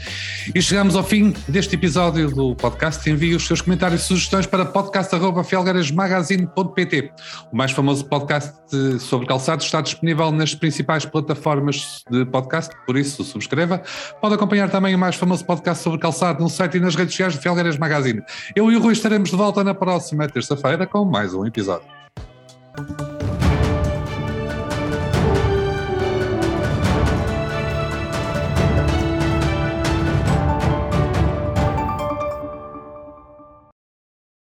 E 0.56 0.62
chegamos 0.62 0.96
ao 0.96 1.04
fim 1.04 1.36
deste 1.48 1.74
episódio 1.76 2.30
do 2.30 2.56
podcast. 2.56 3.10
Envie 3.10 3.36
os 3.36 3.46
seus 3.46 3.60
comentários 3.62 4.04
e 4.04 4.06
sugestões 4.06 4.46
para 4.46 4.64
podcast.felgarasmagazine.pt. 4.66 7.12
O 7.52 7.58
mais 7.58 7.72
famoso 7.72 8.06
podcast 8.06 8.54
sobre 9.00 9.28
calçados 9.28 9.66
está 9.66 9.82
disponível 9.82 10.32
nas 10.32 10.56
principais 10.56 11.06
plataformas 11.06 12.04
de 12.10 12.26
podcast, 12.26 12.74
por 12.86 12.98
isso 12.98 13.24
subscreva. 13.24 13.82
Pode 14.22 14.36
acompanhar 14.36 14.70
também 14.70 14.96
o 14.96 15.00
mais 15.00 15.16
famoso 15.16 15.46
podcast 15.46 15.84
sobre 15.84 16.00
calçado 16.00 16.42
no 16.42 16.50
site 16.50 16.78
e 16.78 16.80
nas 16.80 16.96
redes 16.96 17.14
sociais 17.14 17.34
de 17.34 17.40
Felgaras 17.40 17.78
Magazine. 17.78 18.22
Eu 18.56 18.72
e 18.72 18.78
o 18.78 18.80
Rui 18.80 18.94
estaremos 18.94 19.30
de 19.30 19.36
volta 19.36 19.64
na 19.64 19.74
próxima 19.74 20.28
terça-feira 20.28 20.86
com 20.88 21.06
mais 21.06 21.34
um 21.34 21.46
episódio. 21.46 21.88